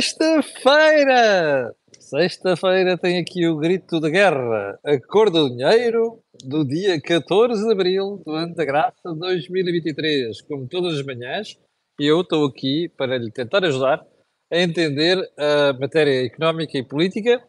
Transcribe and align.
Sexta-feira! 0.00 1.74
Sexta-feira 1.98 2.96
tem 2.96 3.18
aqui 3.18 3.46
o 3.46 3.58
grito 3.58 4.00
de 4.00 4.10
guerra. 4.10 4.78
A 4.82 4.98
cor 4.98 5.30
do 5.30 5.50
dinheiro 5.50 6.22
do 6.42 6.64
dia 6.64 6.98
14 6.98 7.66
de 7.66 7.70
abril 7.70 8.22
do 8.24 8.32
ano 8.32 8.54
da 8.54 8.64
graça 8.64 9.12
de 9.12 9.18
2023. 9.18 10.40
Como 10.48 10.66
todas 10.66 10.98
as 10.98 11.04
manhãs, 11.04 11.58
eu 11.98 12.22
estou 12.22 12.46
aqui 12.46 12.88
para 12.96 13.18
lhe 13.18 13.30
tentar 13.30 13.62
ajudar 13.62 14.02
a 14.50 14.58
entender 14.58 15.18
a 15.36 15.74
matéria 15.78 16.24
económica 16.24 16.78
e 16.78 16.82
política 16.82 17.44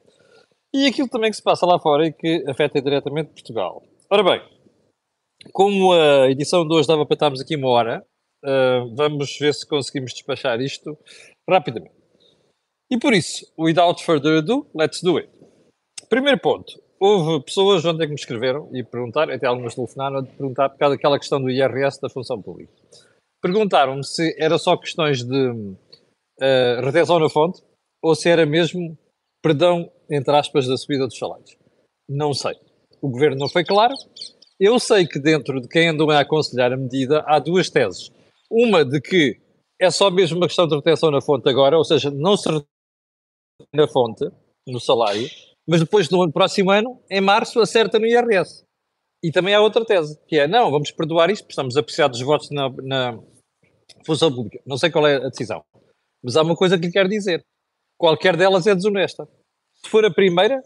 e 0.74 0.88
aquilo 0.88 1.08
também 1.08 1.32
que 1.32 1.38
se 1.38 1.44
passa 1.44 1.66
lá 1.66 1.80
fora 1.80 2.08
e 2.08 2.12
que 2.12 2.44
afeta 2.50 2.82
diretamente 2.82 3.32
Portugal. 3.32 3.82
Ora 4.10 4.24
bem, 4.24 4.42
como 5.54 5.94
a 5.94 6.30
edição 6.30 6.68
de 6.68 6.76
hoje 6.76 6.86
dava 6.86 7.06
para 7.06 7.16
estarmos 7.16 7.40
aqui 7.40 7.56
uma 7.56 7.70
hora, 7.70 8.06
uh, 8.44 8.94
vamos 8.94 9.38
ver 9.40 9.54
se 9.54 9.66
conseguimos 9.66 10.12
despachar 10.12 10.60
isto 10.60 10.98
rapidamente. 11.50 12.01
E 12.92 13.00
por 13.00 13.14
isso, 13.14 13.46
without 13.58 14.04
further 14.04 14.40
ado, 14.40 14.68
let's 14.76 15.02
do 15.02 15.18
it. 15.18 15.30
Primeiro 16.10 16.38
ponto. 16.42 16.74
Houve 17.00 17.46
pessoas 17.46 17.86
onde 17.86 18.04
é 18.04 18.06
que 18.06 18.10
me 18.12 18.20
escreveram 18.20 18.70
e 18.74 18.84
perguntaram, 18.84 19.34
até 19.34 19.48
algumas 19.48 19.74
telefonaram, 19.74 20.20
a 20.20 20.24
perguntar 20.24 20.70
por 20.70 20.78
causa 20.78 20.96
daquela 20.96 21.18
questão 21.18 21.42
do 21.42 21.50
IRS 21.50 22.02
da 22.02 22.10
função 22.10 22.42
pública. 22.42 22.72
Perguntaram-me 23.42 24.04
se 24.04 24.36
era 24.38 24.58
só 24.58 24.76
questões 24.76 25.24
de 25.24 25.50
uh, 25.50 26.82
retenção 26.84 27.18
na 27.18 27.30
fonte 27.30 27.64
ou 28.04 28.14
se 28.14 28.30
era 28.30 28.46
mesmo 28.46 28.98
perdão, 29.42 29.90
entre 30.10 30.36
aspas, 30.36 30.68
da 30.68 30.76
subida 30.76 31.08
dos 31.08 31.18
salários. 31.18 31.58
Não 32.10 32.34
sei. 32.34 32.56
O 33.02 33.10
governo 33.10 33.38
não 33.38 33.50
foi 33.50 33.64
claro. 33.64 33.96
Eu 34.60 34.78
sei 34.80 35.08
que 35.08 35.18
dentro 35.18 35.62
de 35.62 35.68
quem 35.68 35.88
andou 35.88 36.12
a 36.12 36.20
aconselhar 36.20 36.74
a 36.74 36.78
medida 36.78 37.24
há 37.26 37.40
duas 37.40 37.70
teses. 37.70 38.12
Uma 38.50 38.84
de 38.84 39.00
que 39.00 39.40
é 39.80 39.90
só 39.90 40.12
mesmo 40.12 40.38
uma 40.38 40.48
questão 40.48 40.68
de 40.68 40.76
retenção 40.76 41.10
na 41.10 41.22
fonte 41.22 41.50
agora, 41.50 41.78
ou 41.78 41.86
seja, 41.86 42.12
não 42.12 42.38
se 42.38 42.48
na 43.74 43.88
fonte, 43.88 44.30
no 44.68 44.80
salário, 44.80 45.28
mas 45.68 45.80
depois 45.80 46.10
no 46.10 46.32
próximo 46.32 46.72
ano, 46.72 47.02
em 47.10 47.22
março, 47.22 47.60
acerta 47.60 48.00
no 48.00 48.06
IRS. 48.06 48.64
E 49.24 49.32
também 49.32 49.54
há 49.54 49.62
outra 49.62 49.86
tese, 49.86 50.20
que 50.28 50.38
é, 50.38 50.48
não, 50.48 50.72
vamos 50.72 50.92
perdoar 50.92 51.30
isto, 51.30 51.48
estamos 51.50 51.78
apreciados 51.78 52.20
dos 52.20 52.28
votos 52.28 52.50
na, 52.50 52.70
na 52.84 53.20
função 54.06 54.34
pública. 54.34 54.60
Não 54.66 54.78
sei 54.78 54.90
qual 54.90 55.08
é 55.08 55.16
a 55.18 55.30
decisão, 55.30 55.64
mas 56.24 56.36
há 56.36 56.42
uma 56.42 56.56
coisa 56.56 56.78
que 56.78 56.88
lhe 56.88 56.92
quero 56.92 57.10
dizer. 57.10 57.44
Qualquer 57.98 58.36
delas 58.36 58.66
é 58.66 58.74
desonesta. 58.74 59.28
Se 59.76 59.90
for 59.90 60.04
a 60.06 60.12
primeira, 60.12 60.62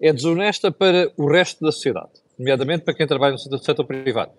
é 0.00 0.12
desonesta 0.12 0.72
para 0.72 1.12
o 1.18 1.30
resto 1.30 1.62
da 1.62 1.70
sociedade, 1.70 2.10
nomeadamente 2.38 2.84
para 2.84 2.94
quem 2.94 3.06
trabalha 3.06 3.32
no 3.32 3.58
setor 3.58 3.84
privado. 3.84 4.32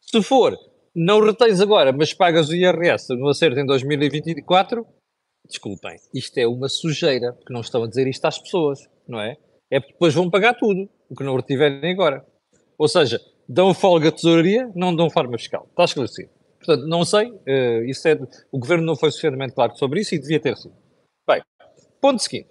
Se 0.00 0.22
for 0.22 0.56
não 0.94 1.20
retens 1.20 1.60
agora, 1.60 1.92
mas 1.92 2.12
pagas 2.12 2.48
o 2.48 2.54
IRS 2.54 3.14
no 3.14 3.28
acerto 3.28 3.58
em 3.58 3.66
2024, 3.66 4.86
desculpem, 5.52 5.96
isto 6.12 6.36
é 6.38 6.46
uma 6.46 6.68
sujeira, 6.68 7.32
porque 7.32 7.52
não 7.52 7.60
estão 7.60 7.84
a 7.84 7.88
dizer 7.88 8.06
isto 8.08 8.24
às 8.24 8.38
pessoas, 8.38 8.80
não 9.06 9.20
é? 9.20 9.36
É 9.70 9.80
porque 9.80 9.92
depois 9.92 10.14
vão 10.14 10.28
pagar 10.28 10.54
tudo, 10.54 10.88
o 11.08 11.14
que 11.14 11.24
não 11.24 11.36
retiverem 11.36 11.92
agora. 11.92 12.26
Ou 12.76 12.88
seja, 12.88 13.20
dão 13.48 13.72
folga 13.72 14.08
à 14.08 14.12
tesouraria, 14.12 14.70
não 14.74 14.94
dão 14.94 15.08
forma 15.08 15.38
fiscal. 15.38 15.66
Está 15.70 15.84
esclarecido. 15.84 16.30
Portanto, 16.58 16.86
não 16.86 17.04
sei, 17.04 17.30
uh, 17.30 17.84
isso 17.84 18.06
é, 18.06 18.18
o 18.50 18.58
governo 18.58 18.84
não 18.84 18.96
foi 18.96 19.10
suficientemente 19.10 19.54
claro 19.54 19.76
sobre 19.76 20.00
isso 20.00 20.14
e 20.14 20.18
devia 20.18 20.40
ter 20.40 20.56
sido. 20.56 20.74
Bem, 21.26 21.42
ponto 22.00 22.22
seguinte. 22.22 22.48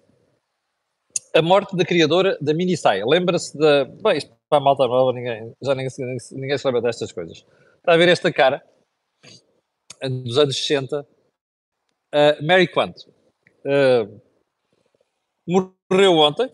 A 1.33 1.41
morte 1.41 1.75
da 1.77 1.85
criadora 1.85 2.37
da 2.41 2.53
mini 2.53 2.75
saia. 2.75 3.05
Lembra-se 3.05 3.57
da. 3.57 3.85
Bem, 3.85 4.17
isto 4.17 4.31
para 4.49 4.57
a 4.57 4.61
malta 4.61 4.85
nova, 4.85 5.13
ninguém, 5.13 5.53
já 5.63 5.73
ninguém, 5.73 5.89
ninguém, 6.33 6.57
se 6.57 6.67
lembra 6.67 6.81
destas 6.81 7.11
coisas. 7.13 7.45
Está 7.77 7.93
a 7.93 7.97
ver 7.97 8.09
esta 8.09 8.33
cara? 8.33 8.61
Dos 10.01 10.37
anos 10.37 10.57
60. 10.57 11.07
Uh, 12.13 12.45
Mary 12.45 12.67
Quant. 12.67 12.93
Uh, 13.65 14.21
morreu 15.47 16.17
ontem. 16.17 16.49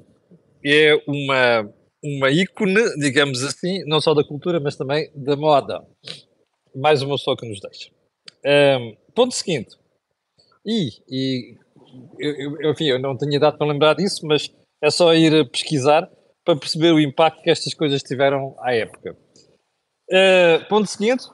É 0.66 0.95
uma, 1.08 1.73
uma 2.03 2.30
ícone, 2.30 2.83
digamos 2.99 3.44
assim, 3.44 3.83
não 3.86 4.02
só 4.02 4.14
da 4.14 4.23
cultura, 4.23 4.59
mas 4.59 4.75
também 4.75 5.11
da 5.16 5.36
moda. 5.36 5.86
Mais 6.76 7.02
uma 7.02 7.15
pessoa 7.15 7.37
que 7.37 7.48
nos 7.48 7.59
deixa. 7.59 7.89
Uh, 8.45 8.98
ponto 9.14 9.33
seguinte. 9.33 9.76
E, 10.65 10.89
e 11.09 11.58
eu, 12.20 12.59
eu, 12.61 12.71
enfim, 12.71 12.86
eu 12.86 12.99
não 12.99 13.17
tinha 13.17 13.39
dado 13.39 13.58
para 13.58 13.67
lembrar 13.67 13.95
disso, 13.95 14.26
mas 14.26 14.53
é 14.82 14.89
só 14.89 15.14
ir 15.14 15.49
pesquisar 15.49 16.09
para 16.43 16.58
perceber 16.58 16.92
o 16.92 16.99
impacto 16.99 17.42
que 17.42 17.49
estas 17.49 17.73
coisas 17.73 18.03
tiveram 18.03 18.55
à 18.59 18.73
época. 18.73 19.17
Uh, 20.09 20.64
ponto 20.70 20.87
seguinte, 20.87 21.26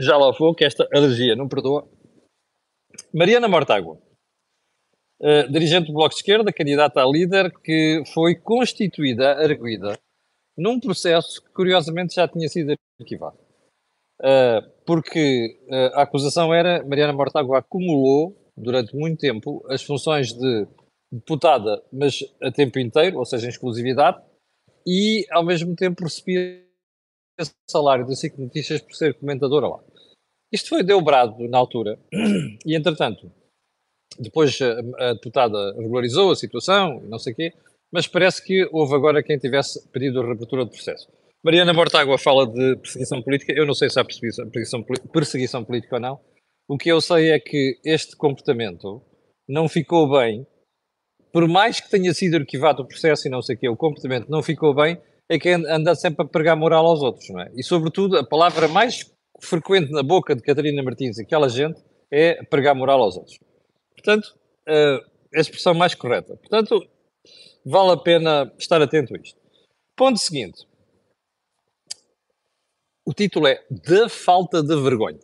já 0.00 0.16
lá 0.16 0.32
vou, 0.32 0.54
que 0.54 0.64
esta 0.64 0.88
alergia 0.92 1.36
não 1.36 1.48
perdoa. 1.48 1.88
Mariana 3.12 3.48
Mortágua, 3.48 3.98
uh, 5.20 5.50
dirigente 5.50 5.88
do 5.88 5.92
Bloco 5.92 6.10
de 6.10 6.16
Esquerda, 6.16 6.52
candidata 6.52 7.02
a 7.02 7.06
líder, 7.06 7.52
que 7.60 8.02
foi 8.12 8.36
constituída, 8.36 9.32
arguída, 9.32 9.98
num 10.56 10.78
processo 10.78 11.42
que 11.42 11.50
curiosamente 11.50 12.14
já 12.14 12.28
tinha 12.28 12.48
sido 12.48 12.74
arquivado. 13.00 13.38
Uh, 14.20 14.70
porque 14.84 15.58
uh, 15.68 15.98
a 15.98 16.02
acusação 16.02 16.52
era 16.52 16.84
Mariana 16.84 17.12
Mortágua 17.12 17.58
acumulou 17.58 18.36
durante 18.56 18.94
muito 18.94 19.18
tempo 19.18 19.64
as 19.68 19.82
funções 19.82 20.32
de 20.32 20.66
deputada, 21.10 21.82
mas 21.92 22.20
a 22.40 22.52
tempo 22.52 22.78
inteiro, 22.78 23.18
ou 23.18 23.24
seja, 23.24 23.46
em 23.46 23.50
exclusividade, 23.50 24.22
e 24.86 25.26
ao 25.30 25.44
mesmo 25.44 25.74
tempo 25.74 26.04
recebia 26.04 26.64
salário 27.68 28.06
da 28.06 28.14
SIC 28.14 28.38
Notícias 28.38 28.80
por 28.80 28.94
ser 28.94 29.14
comentadora 29.14 29.66
lá. 29.66 29.80
Isto 30.52 30.70
foi 30.70 30.82
dobrado 30.82 31.48
na 31.48 31.58
altura, 31.58 31.98
e 32.66 32.74
entretanto, 32.74 33.30
depois 34.18 34.58
a, 34.60 35.10
a 35.10 35.12
deputada 35.14 35.74
regularizou 35.76 36.32
a 36.32 36.36
situação, 36.36 37.00
não 37.02 37.18
sei 37.18 37.32
o 37.32 37.36
quê, 37.36 37.52
mas 37.92 38.06
parece 38.06 38.44
que 38.44 38.68
houve 38.72 38.94
agora 38.94 39.22
quem 39.22 39.38
tivesse 39.38 39.88
pedido 39.90 40.20
a 40.20 40.26
reabertura 40.26 40.64
do 40.64 40.70
processo. 40.70 41.08
Mariana 41.42 41.72
Mortágua 41.72 42.18
fala 42.18 42.46
de 42.46 42.76
perseguição 42.76 43.22
política, 43.22 43.52
eu 43.52 43.64
não 43.64 43.74
sei 43.74 43.88
se 43.88 43.98
há 43.98 44.04
perseguição, 44.04 44.50
perseguição 45.12 45.64
política 45.64 45.96
ou 45.96 46.00
não. 46.00 46.20
O 46.68 46.76
que 46.76 46.90
eu 46.90 47.00
sei 47.00 47.30
é 47.30 47.40
que 47.40 47.80
este 47.84 48.16
comportamento 48.16 49.02
não 49.48 49.68
ficou 49.68 50.10
bem, 50.10 50.46
por 51.32 51.48
mais 51.48 51.80
que 51.80 51.90
tenha 51.90 52.12
sido 52.12 52.36
arquivado 52.36 52.82
o 52.82 52.86
processo 52.86 53.26
e 53.26 53.30
não 53.30 53.40
sei 53.40 53.56
o 53.56 53.58
quê, 53.58 53.68
o 53.68 53.76
comportamento 53.76 54.28
não 54.28 54.42
ficou 54.42 54.74
bem, 54.74 55.00
é 55.28 55.38
que 55.38 55.48
anda 55.48 55.94
sempre 55.94 56.24
a 56.24 56.28
pregar 56.28 56.56
moral 56.56 56.86
aos 56.86 57.02
outros, 57.02 57.28
não 57.30 57.40
é? 57.40 57.50
E, 57.54 57.62
sobretudo, 57.62 58.18
a 58.18 58.24
palavra 58.24 58.68
mais 58.68 59.04
frequente 59.40 59.90
na 59.90 60.02
boca 60.02 60.34
de 60.34 60.42
Catarina 60.42 60.82
Martins 60.82 61.18
aquela 61.18 61.48
gente 61.48 61.80
é 62.10 62.42
pregar 62.44 62.74
moral 62.74 63.02
aos 63.02 63.16
outros. 63.16 63.38
Portanto, 63.94 64.34
é 64.66 65.00
a 65.34 65.40
expressão 65.40 65.74
mais 65.74 65.94
correta. 65.94 66.36
Portanto, 66.36 66.86
vale 67.64 67.92
a 67.92 67.96
pena 67.96 68.52
estar 68.58 68.80
atento 68.82 69.14
a 69.14 69.18
isto. 69.18 69.38
Ponto 69.96 70.18
seguinte. 70.18 70.66
O 73.06 73.12
título 73.12 73.46
é 73.46 73.64
Da 73.70 74.08
Falta 74.08 74.62
de 74.62 74.76
Vergonha. 74.80 75.18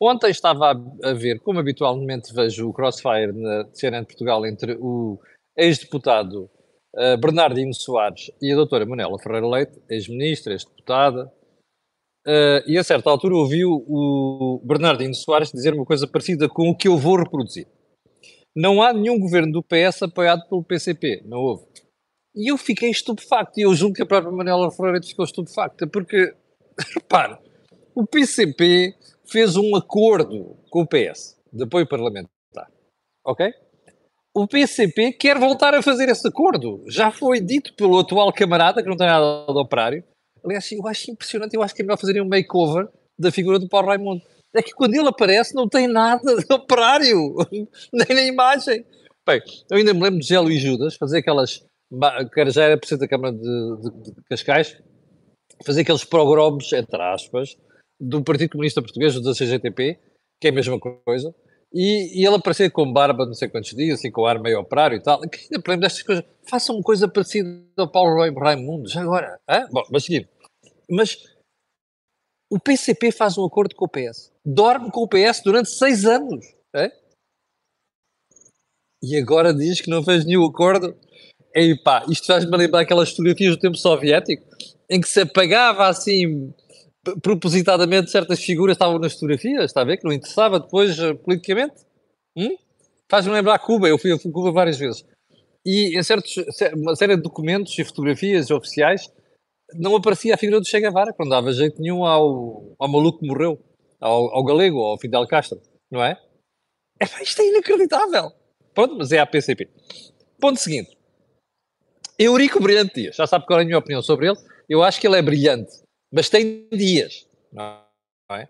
Ontem 0.00 0.30
estava 0.30 0.70
a, 1.02 1.12
ver, 1.14 1.40
como 1.40 1.58
habitualmente 1.58 2.32
vejo 2.34 2.68
o 2.68 2.72
crossfire 2.72 3.32
na 3.32 3.66
CNN 3.72 4.02
de 4.02 4.08
Portugal 4.08 4.44
entre 4.46 4.76
o 4.78 5.18
ex-deputado 5.56 6.50
uh, 6.94 7.16
Bernardino 7.18 7.72
Soares 7.72 8.30
e 8.40 8.52
a 8.52 8.56
doutora 8.56 8.84
Manela 8.84 9.18
Ferreira 9.18 9.48
Leite, 9.48 9.80
ex-ministra, 9.88 10.52
ex-deputada, 10.52 11.32
uh, 12.26 12.62
e 12.66 12.76
a 12.78 12.84
certa 12.84 13.10
altura 13.10 13.34
ouviu 13.34 13.70
o 13.70 14.60
Bernardino 14.64 15.14
Soares 15.14 15.52
dizer 15.52 15.74
uma 15.74 15.84
coisa 15.84 16.06
parecida 16.06 16.48
com 16.48 16.68
o 16.68 16.76
que 16.76 16.88
eu 16.88 16.96
vou 16.98 17.16
reproduzir. 17.16 17.66
Não 18.54 18.82
há 18.82 18.92
nenhum 18.92 19.18
governo 19.18 19.52
do 19.52 19.62
PS 19.62 20.02
apoiado 20.02 20.48
pelo 20.48 20.64
PCP, 20.64 21.22
não 21.26 21.38
houve. 21.38 21.64
E 22.34 22.50
eu 22.50 22.58
fiquei 22.58 22.90
estupefacto, 22.90 23.58
e 23.58 23.62
eu 23.62 23.74
julgo 23.74 23.94
que 23.94 24.02
a 24.02 24.06
própria 24.06 24.32
Manela 24.32 24.70
Ferreira 24.70 25.02
ficou 25.02 25.24
estupefacta, 25.24 25.86
porque, 25.86 26.34
repare, 26.94 27.38
o 27.94 28.06
PCP 28.06 28.94
fez 29.26 29.56
um 29.56 29.74
acordo 29.74 30.56
com 30.70 30.82
o 30.82 30.86
PS 30.86 31.36
de 31.52 31.64
apoio 31.64 31.86
parlamentar, 31.86 32.28
ok? 33.24 33.52
o 34.36 34.46
PCP 34.46 35.12
quer 35.12 35.38
voltar 35.38 35.74
a 35.74 35.80
fazer 35.80 36.10
esse 36.10 36.28
acordo. 36.28 36.84
Já 36.86 37.10
foi 37.10 37.40
dito 37.40 37.74
pelo 37.74 37.98
atual 37.98 38.30
camarada, 38.34 38.82
que 38.82 38.88
não 38.88 38.96
tem 38.96 39.06
nada 39.06 39.46
de 39.46 39.58
operário. 39.58 40.04
Aliás, 40.46 40.70
eu 40.70 40.86
acho 40.86 41.10
impressionante, 41.10 41.54
eu 41.54 41.62
acho 41.62 41.74
que 41.74 41.82
é 41.82 41.84
melhor 41.84 41.98
fazer 41.98 42.20
um 42.20 42.28
makeover 42.28 42.88
da 43.18 43.32
figura 43.32 43.58
do 43.58 43.68
Paulo 43.68 43.88
Raimundo. 43.88 44.22
É 44.54 44.62
que 44.62 44.72
quando 44.72 44.94
ele 44.94 45.08
aparece 45.08 45.54
não 45.54 45.68
tem 45.68 45.88
nada 45.88 46.36
de 46.36 46.54
operário, 46.54 47.34
nem 47.92 48.06
na 48.08 48.22
imagem. 48.22 48.84
Bem, 49.26 49.42
eu 49.68 49.76
ainda 49.76 49.92
me 49.92 50.02
lembro 50.02 50.20
de 50.20 50.26
Gé 50.26 50.38
Luís 50.38 50.62
Judas 50.62 50.94
fazer 50.94 51.18
aquelas, 51.18 51.64
que 52.32 52.50
já 52.50 52.64
era 52.64 52.78
presidente 52.78 53.00
da 53.00 53.08
Câmara 53.08 53.34
de, 53.34 53.40
de, 53.42 54.12
de 54.12 54.22
Cascais, 54.30 54.80
fazer 55.64 55.80
aqueles 55.80 56.04
progromos, 56.04 56.72
entre 56.72 57.02
aspas, 57.02 57.56
do 58.00 58.22
Partido 58.22 58.50
Comunista 58.50 58.80
Português, 58.80 59.20
da 59.20 59.34
CGTP, 59.34 59.98
que 60.40 60.46
é 60.46 60.50
a 60.50 60.54
mesma 60.54 60.78
coisa, 60.78 61.34
e, 61.72 62.20
e 62.20 62.26
ele 62.26 62.36
aparecia 62.36 62.70
com 62.70 62.90
barba 62.90 63.26
não 63.26 63.34
sei 63.34 63.48
quantos 63.48 63.70
dias, 63.70 63.98
assim, 63.98 64.10
com 64.10 64.24
ar 64.24 64.38
meio 64.40 64.60
operário 64.60 64.96
e 64.96 65.02
tal. 65.02 65.20
Que 65.20 65.40
ainda 65.40 65.60
problema 65.60 65.82
destas 65.82 66.02
coisas. 66.02 66.24
Faça 66.48 66.72
uma 66.72 66.82
coisa 66.82 67.08
parecida 67.08 67.50
ao 67.76 67.90
Paulo 67.90 68.16
Raimundo, 68.38 68.88
já 68.88 69.02
agora. 69.02 69.38
Hã? 69.48 69.66
Bom, 69.70 69.82
mas 69.90 70.04
seguir. 70.04 70.28
Mas 70.90 71.16
o 72.50 72.60
PCP 72.60 73.10
faz 73.10 73.36
um 73.36 73.44
acordo 73.44 73.74
com 73.74 73.86
o 73.86 73.88
PS. 73.88 74.32
Dorme 74.44 74.90
com 74.90 75.02
o 75.02 75.08
PS 75.08 75.42
durante 75.44 75.68
seis 75.68 76.04
anos. 76.04 76.44
É? 76.74 76.90
E 79.02 79.16
agora 79.16 79.52
diz 79.52 79.80
que 79.80 79.90
não 79.90 80.02
fez 80.02 80.24
nenhum 80.24 80.44
acordo. 80.44 80.96
E 81.54 81.74
pá, 81.82 82.04
isto 82.08 82.26
faz-me 82.26 82.56
lembrar 82.56 82.80
aquelas 82.80 83.10
fotografias 83.10 83.56
do 83.56 83.60
tempo 83.60 83.76
soviético 83.76 84.44
em 84.88 85.00
que 85.00 85.08
se 85.08 85.20
apagava 85.20 85.88
assim 85.88 86.52
propositadamente 87.22 88.10
certas 88.10 88.42
figuras 88.42 88.74
estavam 88.74 88.98
nas 88.98 89.12
fotografias, 89.12 89.66
está 89.66 89.82
a 89.82 89.84
ver? 89.84 89.98
Que 89.98 90.04
não 90.04 90.12
interessava 90.12 90.58
depois 90.58 90.98
uh, 90.98 91.14
politicamente. 91.16 91.74
Hum? 92.36 92.56
Faz-me 93.08 93.32
lembrar 93.32 93.58
Cuba, 93.60 93.88
eu 93.88 93.98
fui 93.98 94.12
a 94.12 94.18
Cuba 94.18 94.50
várias 94.50 94.76
vezes. 94.76 95.04
E 95.64 95.98
em 95.98 96.02
certos, 96.02 96.34
uma 96.74 96.96
série 96.96 97.16
de 97.16 97.22
documentos 97.22 97.76
e 97.78 97.84
fotografias 97.84 98.50
oficiais 98.50 99.10
não 99.74 99.96
aparecia 99.96 100.34
a 100.34 100.38
figura 100.38 100.60
do 100.60 100.66
Che 100.66 100.80
Guevara, 100.80 101.12
quando 101.12 101.30
dava 101.30 101.52
jeito 101.52 101.80
nenhum 101.80 102.04
ao, 102.04 102.74
ao 102.78 102.88
maluco 102.88 103.20
que 103.20 103.26
morreu, 103.26 103.58
ao, 104.00 104.34
ao 104.34 104.44
galego, 104.44 104.80
ao 104.80 104.98
Fidel 104.98 105.26
Castro, 105.26 105.60
não 105.90 106.02
é? 106.02 106.20
é 107.00 107.22
isto 107.22 107.42
é 107.42 107.48
inacreditável. 107.48 108.32
Pronto, 108.74 108.96
mas 108.96 109.12
é 109.12 109.18
a 109.18 109.26
PCP. 109.26 109.68
Ponto 110.38 110.58
seguinte. 110.58 110.96
Eurico 112.18 112.60
Brilhante 112.60 112.94
Dias, 112.94 113.16
já 113.16 113.26
sabe 113.26 113.46
qual 113.46 113.58
é 113.58 113.62
a 113.62 113.66
minha 113.66 113.78
opinião 113.78 114.02
sobre 114.02 114.28
ele. 114.28 114.38
Eu 114.68 114.82
acho 114.82 115.00
que 115.00 115.06
ele 115.06 115.16
é 115.16 115.22
brilhante, 115.22 115.82
mas 116.12 116.28
tem 116.28 116.66
dias, 116.72 117.26
não 117.52 117.82
é? 118.32 118.48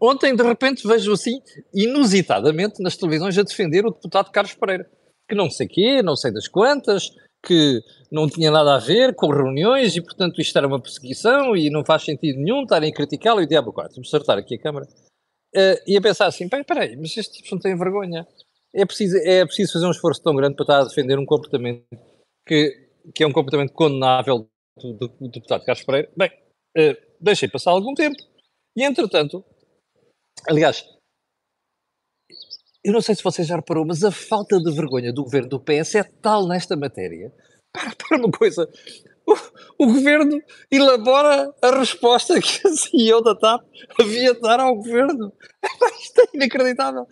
Ontem, 0.00 0.34
de 0.34 0.42
repente, 0.42 0.86
vejo 0.86 1.12
assim, 1.12 1.40
inusitadamente, 1.72 2.82
nas 2.82 2.96
televisões 2.96 3.38
a 3.38 3.42
defender 3.42 3.86
o 3.86 3.90
deputado 3.90 4.32
Carlos 4.32 4.54
Pereira, 4.54 4.90
que 5.28 5.34
não 5.34 5.48
sei 5.48 5.68
quê, 5.68 6.02
não 6.02 6.16
sei 6.16 6.32
das 6.32 6.48
quantas, 6.48 7.10
que 7.44 7.82
não 8.10 8.28
tinha 8.28 8.50
nada 8.50 8.76
a 8.76 8.78
ver 8.78 9.14
com 9.14 9.28
reuniões 9.28 9.96
e, 9.96 10.00
portanto, 10.00 10.40
isto 10.40 10.56
era 10.56 10.66
uma 10.66 10.80
perseguição 10.80 11.56
e 11.56 11.70
não 11.70 11.84
faz 11.84 12.04
sentido 12.04 12.38
nenhum 12.38 12.62
estarem 12.62 12.90
a 12.90 12.94
criticá-lo 12.94 13.40
e 13.40 13.44
o 13.44 13.48
diabo 13.48 13.72
4. 13.72 13.94
Vamos 13.94 14.08
acertar 14.08 14.38
aqui 14.38 14.54
a 14.54 14.60
câmara. 14.60 14.86
Uh, 15.54 15.76
e 15.86 15.96
a 15.96 16.00
pensar 16.00 16.26
assim, 16.26 16.48
peraí, 16.48 16.96
mas 16.96 17.16
estes 17.16 17.36
tipos 17.36 17.50
não 17.50 17.58
têm 17.58 17.76
vergonha. 17.76 18.26
É 18.74 18.86
preciso, 18.86 19.16
é 19.18 19.44
preciso 19.44 19.72
fazer 19.72 19.86
um 19.86 19.90
esforço 19.90 20.22
tão 20.22 20.34
grande 20.34 20.54
para 20.54 20.64
estar 20.64 20.80
a 20.80 20.84
defender 20.84 21.18
um 21.18 21.26
comportamento 21.26 21.84
que, 22.46 22.88
que 23.14 23.22
é 23.22 23.26
um 23.26 23.32
comportamento 23.32 23.72
condenável 23.72 24.48
do, 24.78 24.92
do, 24.94 25.08
do 25.08 25.28
deputado 25.28 25.64
Carlos 25.64 25.84
Pereira. 25.84 26.10
Bem, 26.16 26.30
uh, 26.78 26.96
deixei 27.20 27.48
passar 27.48 27.72
algum 27.72 27.92
tempo 27.94 28.16
e, 28.76 28.84
entretanto, 28.84 29.44
aliás, 30.48 30.86
eu 32.84 32.92
não 32.92 33.00
sei 33.00 33.14
se 33.14 33.22
você 33.22 33.44
já 33.44 33.56
reparou, 33.56 33.86
mas 33.86 34.02
a 34.02 34.10
falta 34.10 34.58
de 34.58 34.72
vergonha 34.72 35.12
do 35.12 35.22
governo 35.22 35.48
do 35.48 35.60
PS 35.60 35.94
é 35.96 36.02
tal 36.02 36.46
nesta 36.48 36.76
matéria. 36.76 37.32
Para, 37.72 37.94
para 37.96 38.18
uma 38.18 38.30
coisa. 38.30 38.68
O, 39.24 39.84
o, 39.84 39.86
governo 39.86 40.42
elabora 40.70 41.54
a 41.62 41.78
resposta 41.78 42.40
que 42.40 42.66
a 42.66 42.70
CEO 42.70 43.22
da 43.22 43.36
TAP 43.36 43.64
havia 43.98 44.34
de 44.34 44.40
dar 44.40 44.58
ao 44.58 44.74
governo. 44.74 45.32
Isto 46.02 46.20
é 46.22 46.24
inacreditável. 46.34 47.06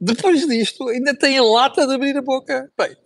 Depois 0.00 0.46
disto, 0.46 0.88
ainda 0.88 1.16
tem 1.16 1.38
a 1.38 1.42
lata 1.42 1.86
de 1.86 1.94
abrir 1.94 2.16
a 2.16 2.22
boca. 2.22 2.70
Bem, 2.78 2.96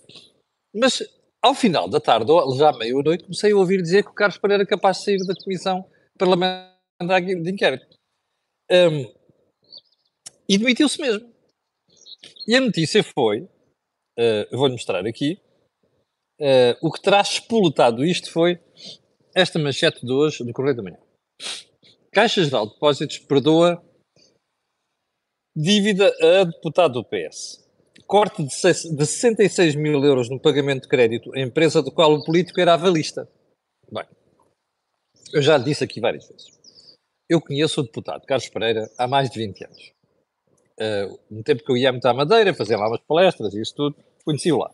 mas 0.75 1.03
ao 1.43 1.55
final 1.55 1.89
da 1.89 2.01
tarde, 2.01 2.31
já 2.59 2.73
meia-noite, 2.73 3.25
comecei 3.25 3.53
a 3.53 3.57
ouvir 3.57 3.81
dizer 3.81 4.03
que 4.03 4.11
o 4.11 4.15
Carlos 4.15 4.39
Pereira 4.39 4.63
era 4.63 4.69
capaz 4.69 4.99
de 4.99 5.05
sair 5.05 5.19
da 5.27 5.35
Comissão 5.35 5.85
Parlamentar 6.19 7.23
de 7.23 7.51
Inquérito. 7.51 7.87
Um, 8.71 9.13
e 10.49 10.59
demitiu-se 10.59 11.01
mesmo. 11.01 11.36
E 12.47 12.55
a 12.55 12.61
notícia 12.61 13.03
foi, 13.03 13.41
uh, 13.41 14.57
vou-lhe 14.57 14.73
mostrar 14.73 15.07
aqui, 15.07 15.41
uh, 16.41 16.77
o 16.81 16.93
que 16.93 17.01
terá 17.01 17.21
espoletado 17.21 18.05
isto 18.05 18.31
foi 18.31 18.61
esta 19.35 19.59
manchete 19.59 20.05
de 20.05 20.13
hoje 20.13 20.45
do 20.45 20.53
Correio 20.53 20.77
da 20.77 20.83
Manhã. 20.83 20.99
Caixa 22.13 22.43
Geral 22.43 22.67
de 22.67 22.73
Depósitos 22.73 23.19
perdoa 23.19 23.83
dívida 25.55 26.15
a 26.21 26.45
deputado 26.45 26.95
do 26.95 27.05
PS. 27.05 27.65
Corte 28.07 28.43
de, 28.43 28.49
de 28.49 29.07
66 29.07 29.75
mil 29.75 30.03
euros 30.05 30.31
no 30.31 30.41
pagamento 30.41 30.83
de 30.83 30.89
crédito 30.89 31.35
à 31.35 31.41
empresa 31.41 31.83
do 31.83 31.91
qual 31.91 32.13
o 32.13 32.25
político 32.25 32.61
era 32.61 32.75
avalista. 32.75 33.29
Bem, 33.91 34.07
eu 35.33 35.43
já 35.43 35.59
disse 35.59 35.83
aqui 35.83 36.01
várias 36.01 36.27
vezes. 36.29 36.47
Eu 37.29 37.41
conheço 37.41 37.81
o 37.81 37.85
deputado 37.85 38.25
Carlos 38.25 38.49
Pereira 38.49 38.91
há 38.97 39.09
mais 39.09 39.29
de 39.29 39.39
20 39.39 39.65
anos 39.65 39.96
uh, 40.81 41.19
no 41.31 41.43
tempo 41.43 41.65
que 41.65 41.71
eu 41.71 41.77
ia 41.77 41.93
muito 41.93 42.07
à 42.07 42.15
Madeira, 42.15 42.55
fazer 42.55 42.77
lá 42.77 42.89
umas 42.89 43.01
palestras 43.01 43.55
e 43.55 43.61
isso 43.61 43.75
tudo, 43.75 43.97
conheci-o 44.25 44.59
lá. 44.59 44.71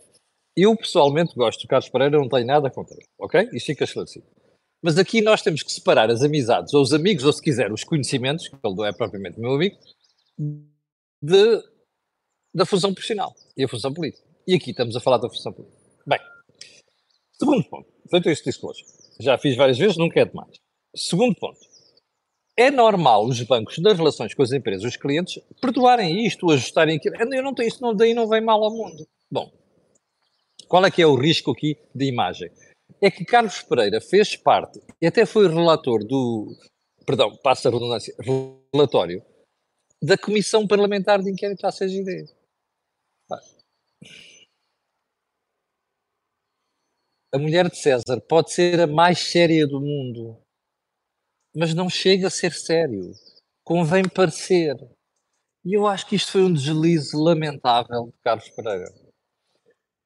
Eu, 0.57 0.77
pessoalmente, 0.77 1.35
gosto 1.35 1.63
do 1.63 1.69
Carlos 1.69 1.89
Pereira, 1.89 2.19
não 2.19 2.29
tenho 2.29 2.47
nada 2.47 2.71
contra 2.71 2.95
ele, 2.95 3.07
ok? 3.19 3.49
Isso 3.53 3.67
fica 3.67 3.85
esclarecido. 3.85 4.27
Mas 4.83 4.99
aqui 4.99 5.23
nós 5.23 5.41
temos 5.43 5.63
que 5.63 5.73
separar 5.73 6.11
as 6.11 6.23
amizades, 6.23 6.75
ou 6.75 6.83
os 6.83 6.93
amigos, 6.93 7.25
ou 7.25 7.33
se 7.33 7.41
quiser, 7.41 7.73
os 7.73 7.85
conhecimentos, 7.85 8.49
que 8.49 8.57
ele 8.63 8.75
não 8.75 8.85
é 8.85 8.93
propriamente 8.93 9.41
meu 9.41 9.55
amigo, 9.55 9.77
de, 11.23 11.63
da 12.53 12.67
função 12.67 12.93
profissional 12.93 13.33
e 13.57 13.65
a 13.65 13.69
função 13.69 13.95
política. 13.95 14.27
E 14.47 14.55
aqui 14.55 14.73
estamos 14.73 14.97
a 14.97 15.01
falar 15.01 15.19
da 15.19 15.29
função 15.29 15.53
política. 15.53 15.81
Bem, 16.05 16.19
segundo 17.39 17.65
ponto, 17.65 17.89
feito 18.11 18.29
este 18.29 18.45
discurso, 18.45 18.83
já 19.21 19.39
fiz 19.39 19.57
várias 19.57 19.79
vezes, 19.79 19.97
nunca 19.97 20.21
é 20.21 20.25
demais. 20.25 20.59
Segundo 20.95 21.35
ponto, 21.37 21.61
é 22.57 22.71
normal 22.71 23.27
os 23.27 23.41
bancos, 23.43 23.79
nas 23.79 23.97
relações 23.97 24.35
com 24.35 24.43
as 24.43 24.53
empresas, 24.53 24.85
os 24.85 24.97
clientes, 24.97 25.43
perdoarem 25.61 26.27
isto, 26.27 26.51
ajustarem 26.51 26.97
aquilo. 26.97 27.17
Eu 27.17 27.43
não 27.43 27.55
tenho 27.55 27.69
isto, 27.69 27.81
não, 27.83 27.95
daí 27.95 28.15
não 28.15 28.29
vem 28.29 28.41
mal 28.41 28.63
ao 28.63 28.71
mundo. 28.71 29.07
Bom, 29.31 29.51
qual 30.69 30.85
é 30.85 30.91
que 30.91 31.03
é 31.03 31.07
o 31.07 31.15
risco 31.15 31.51
aqui 31.51 31.79
de 31.95 32.07
imagem? 32.07 32.51
É 33.01 33.11
que 33.11 33.25
Carlos 33.25 33.63
Pereira 33.63 34.01
fez 34.01 34.37
parte, 34.37 34.81
e 35.01 35.07
até 35.07 35.25
foi 35.25 35.49
relator 35.49 36.05
do, 36.05 36.55
perdão, 37.07 37.37
passa 37.43 37.69
a 37.69 37.73
redundância, 37.73 38.15
relatório, 38.73 39.25
da 40.03 40.19
Comissão 40.19 40.67
Parlamentar 40.67 41.23
de 41.23 41.31
Inquérito 41.31 41.67
à 41.67 41.71
CGD. 41.71 42.27
A 47.35 47.39
mulher 47.39 47.71
de 47.71 47.79
César 47.79 48.21
pode 48.29 48.53
ser 48.53 48.81
a 48.81 48.87
mais 48.87 49.19
séria 49.19 49.67
do 49.67 49.81
mundo, 49.81 50.37
mas 51.55 51.75
não 51.75 51.89
chega 51.89 52.27
a 52.27 52.31
ser 52.31 52.53
sério. 52.53 53.13
Convém 53.65 54.09
parecer. 54.09 54.77
E 55.65 55.75
eu 55.77 55.87
acho 55.87 56.07
que 56.07 56.17
isto 56.17 56.33
foi 56.33 56.43
um 56.43 56.53
deslize 56.53 57.17
lamentável 57.17 58.07
de 58.07 58.21
Carlos 58.23 58.49
Pereira. 58.51 58.93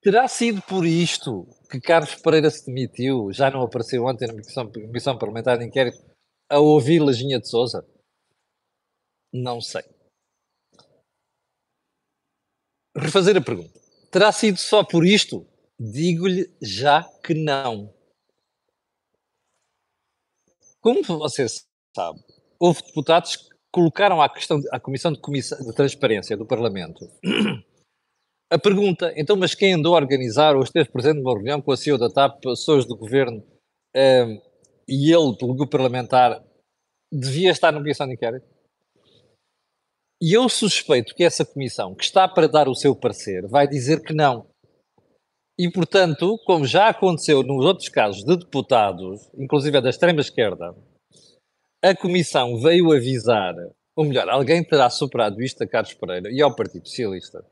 Terá 0.02 0.28
sido 0.28 0.62
por 0.62 0.86
isto 0.86 1.48
que 1.70 1.80
Carlos 1.80 2.14
Pereira 2.16 2.50
se 2.50 2.66
demitiu, 2.66 3.32
já 3.32 3.50
não 3.50 3.62
apareceu 3.62 4.04
ontem 4.04 4.26
na 4.26 4.34
Comissão, 4.34 4.70
comissão 4.70 5.18
Parlamentar 5.18 5.58
de 5.58 5.64
Inquérito, 5.64 5.98
a 6.48 6.58
ouvir 6.58 7.00
Lajinha 7.00 7.40
de 7.40 7.48
Souza? 7.48 7.84
Não 9.32 9.60
sei. 9.60 9.82
Refazer 12.96 13.36
a 13.36 13.40
pergunta. 13.40 13.80
Terá 14.10 14.30
sido 14.30 14.58
só 14.58 14.84
por 14.84 15.04
isto? 15.04 15.46
Digo-lhe 15.78 16.50
já 16.62 17.02
que 17.22 17.34
não. 17.34 17.92
Como 20.86 21.02
você 21.02 21.46
sabe, 21.96 22.20
houve 22.60 22.80
deputados 22.80 23.34
que 23.34 23.48
colocaram 23.72 24.22
à 24.22 24.28
questão 24.28 24.60
à 24.70 24.78
Comissão 24.78 25.12
de, 25.12 25.20
Comissão 25.20 25.58
de 25.58 25.74
Transparência 25.74 26.36
do 26.36 26.46
Parlamento 26.46 27.10
a 28.48 28.56
pergunta, 28.56 29.12
então, 29.16 29.34
mas 29.34 29.52
quem 29.52 29.72
andou 29.72 29.96
a 29.96 29.98
organizar 29.98 30.54
ou 30.54 30.62
esteve 30.62 30.88
presente 30.88 31.16
numa 31.16 31.34
reunião 31.34 31.60
com 31.60 31.72
a 31.72 31.76
CEO 31.76 31.98
da 31.98 32.08
TAP, 32.08 32.40
pessoas 32.40 32.86
do 32.86 32.96
governo, 32.96 33.42
um, 33.96 34.40
e 34.88 35.12
ele, 35.12 35.36
pelo 35.36 35.56
grupo 35.56 35.72
parlamentar, 35.72 36.40
devia 37.12 37.50
estar 37.50 37.72
na 37.72 37.80
comissão 37.80 38.06
de 38.06 38.14
inquérito? 38.14 38.46
E 40.22 40.34
eu 40.34 40.48
suspeito 40.48 41.16
que 41.16 41.24
essa 41.24 41.44
comissão, 41.44 41.96
que 41.96 42.04
está 42.04 42.28
para 42.28 42.46
dar 42.46 42.68
o 42.68 42.76
seu 42.76 42.94
parecer, 42.94 43.48
vai 43.48 43.66
dizer 43.66 44.04
que 44.04 44.14
não. 44.14 44.48
E, 45.58 45.70
portanto, 45.70 46.38
como 46.44 46.66
já 46.66 46.88
aconteceu 46.88 47.42
nos 47.42 47.64
outros 47.64 47.88
casos 47.88 48.22
de 48.22 48.36
deputados, 48.36 49.30
inclusive 49.38 49.80
da 49.80 49.88
extrema-esquerda, 49.88 50.76
a 51.82 51.96
Comissão 51.96 52.60
veio 52.60 52.92
avisar, 52.92 53.54
ou 53.94 54.04
melhor, 54.04 54.28
alguém 54.28 54.62
terá 54.62 54.90
superado 54.90 55.40
isto 55.42 55.62
a 55.62 55.66
Carlos 55.66 55.94
Pereira 55.94 56.30
e 56.30 56.42
ao 56.42 56.54
Partido 56.54 56.86
Socialista. 56.86 57.44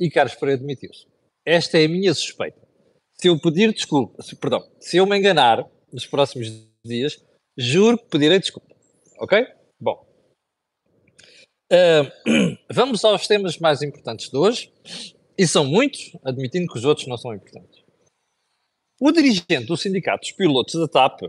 E 0.00 0.10
Carlos 0.10 0.34
Pereira 0.34 0.60
demitiu-se. 0.60 1.06
Esta 1.44 1.78
é 1.78 1.84
a 1.84 1.88
minha 1.88 2.14
suspeita. 2.14 2.64
Se 3.20 3.28
eu 3.28 3.38
pedir 3.38 3.72
desculpa, 3.72 4.22
se, 4.22 4.34
perdão, 4.34 4.66
se 4.80 4.96
eu 4.96 5.06
me 5.06 5.16
enganar 5.18 5.68
nos 5.92 6.06
próximos 6.06 6.48
dias, 6.84 7.22
juro 7.56 7.98
que 7.98 8.06
pedirei 8.06 8.38
desculpa. 8.38 8.74
Ok? 9.18 9.46
Bom. 9.78 10.06
Uh, 11.70 12.56
vamos 12.72 13.04
aos 13.04 13.26
temas 13.26 13.58
mais 13.58 13.82
importantes 13.82 14.30
de 14.30 14.36
hoje. 14.36 14.72
E 15.36 15.46
são 15.46 15.64
muitos, 15.64 16.12
admitindo 16.24 16.70
que 16.70 16.78
os 16.78 16.84
outros 16.84 17.06
não 17.06 17.16
são 17.16 17.34
importantes. 17.34 17.82
O 19.00 19.10
dirigente 19.10 19.66
do 19.66 19.76
Sindicato 19.76 20.20
dos 20.20 20.32
Pilotos 20.32 20.74
da 20.74 20.86
TAP, 20.86 21.22